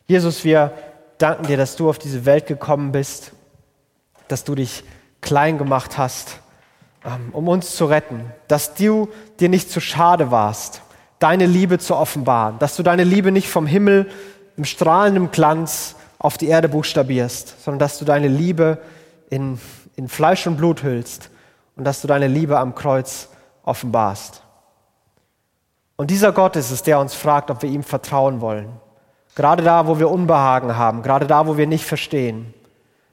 Jesus, 0.08 0.43
wir 0.43 0.74
danken 1.19 1.45
dir, 1.45 1.58
dass 1.58 1.75
du 1.75 1.89
auf 1.89 1.99
diese 1.99 2.25
Welt 2.25 2.47
gekommen 2.47 2.91
bist, 2.91 3.34
dass 4.27 4.43
du 4.43 4.55
dich 4.55 4.84
klein 5.21 5.58
gemacht 5.58 5.97
hast, 5.97 6.39
ähm, 7.05 7.29
um 7.32 7.47
uns 7.47 7.75
zu 7.75 7.86
retten, 7.86 8.32
dass 8.47 8.73
du 8.73 9.10
dir 9.39 9.49
nicht 9.49 9.69
zu 9.69 9.79
schade 9.79 10.32
warst, 10.32 10.82
deine 11.19 11.45
Liebe 11.45 11.77
zu 11.77 11.95
offenbaren, 11.95 12.58
dass 12.60 12.75
du 12.75 12.84
deine 12.84 13.03
Liebe 13.03 13.32
nicht 13.32 13.49
vom 13.49 13.67
Himmel 13.67 14.10
im 14.58 14.65
strahlenden 14.65 15.32
Glanz 15.32 15.95
auf 16.17 16.38
die 16.38 16.47
Erde 16.47 16.69
buchstabierst, 16.69 17.63
sondern 17.63 17.79
dass 17.79 17.99
du 17.99 18.05
deine 18.05 18.27
Liebe 18.27 18.79
in, 19.29 19.60
in 19.95 20.08
Fleisch 20.08 20.47
und 20.47 20.58
Blut 20.58 20.84
hüllst 20.84 21.29
und 21.75 21.84
dass 21.84 22.01
du 22.01 22.08
deine 22.08 22.27
Liebe 22.27 22.60
am 22.60 22.75
Kreuz 22.75 23.29
offenbarst. 23.63 24.43
Und 25.95 26.12
dieser 26.12 26.32
Gott 26.32 26.55
ist 26.55 26.71
es, 26.71 26.84
der 26.84 26.99
uns 26.99 27.13
fragt, 27.13 27.51
ob 27.51 27.62
wir 27.62 27.69
ihm 27.69 27.84
vertrauen 27.84 28.41
wollen. 28.41 28.69
Gerade 29.36 29.63
da, 29.63 29.88
wo 29.88 30.00
wir 30.00 30.10
Unbehagen 30.10 30.76
haben, 30.76 31.02
gerade 31.02 31.28
da, 31.28 31.48
wo 31.48 31.58
wir 31.58 31.68
nicht 31.68 31.86
verstehen, 31.86 32.54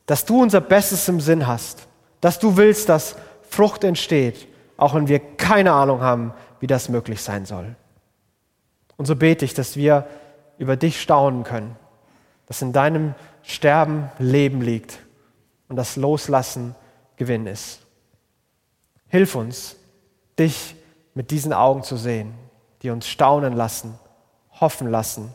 dass 0.07 0.25
du 0.25 0.43
unser 0.43 0.61
Bestes 0.61 1.09
im 1.09 1.21
Sinn 1.21 1.47
hast, 1.47 1.87
dass 2.21 2.39
du 2.39 2.57
willst, 2.57 2.89
dass 2.89 3.17
Frucht 3.49 3.85
entsteht, 3.85 4.49
auch 4.77 4.95
wenn 4.95 5.09
wir 5.09 5.21
keine 5.21 5.73
Ahnung 5.73 6.01
haben, 6.01 6.33
wie 6.61 6.67
das 6.67 6.89
möglich 6.89 7.23
sein 7.23 7.45
soll. 7.45 7.77
Und 8.97 9.07
so 9.07 9.15
bete 9.15 9.45
ich, 9.45 9.55
dass 9.55 9.77
wir 9.77 10.07
über 10.59 10.77
dich 10.77 11.01
staunen 11.01 11.45
können, 11.45 11.77
dass 12.47 12.63
in 12.63 12.73
deinem 12.73 13.15
Sterben 13.43 14.11
Leben 14.19 14.63
liegt 14.63 14.99
und 15.69 15.77
das 15.77 15.97
Loslassen 15.97 16.75
Gewinn 17.17 17.47
ist. 17.47 17.81
Hilf 19.09 19.35
uns, 19.35 19.77
dich 20.39 20.75
mit 21.15 21.31
diesen 21.31 21.53
Augen 21.53 21.83
zu 21.83 21.97
sehen, 21.97 22.35
die 22.83 22.91
uns 22.91 23.07
staunen 23.07 23.53
lassen, 23.53 23.99
hoffen 24.61 24.91
lassen 24.91 25.35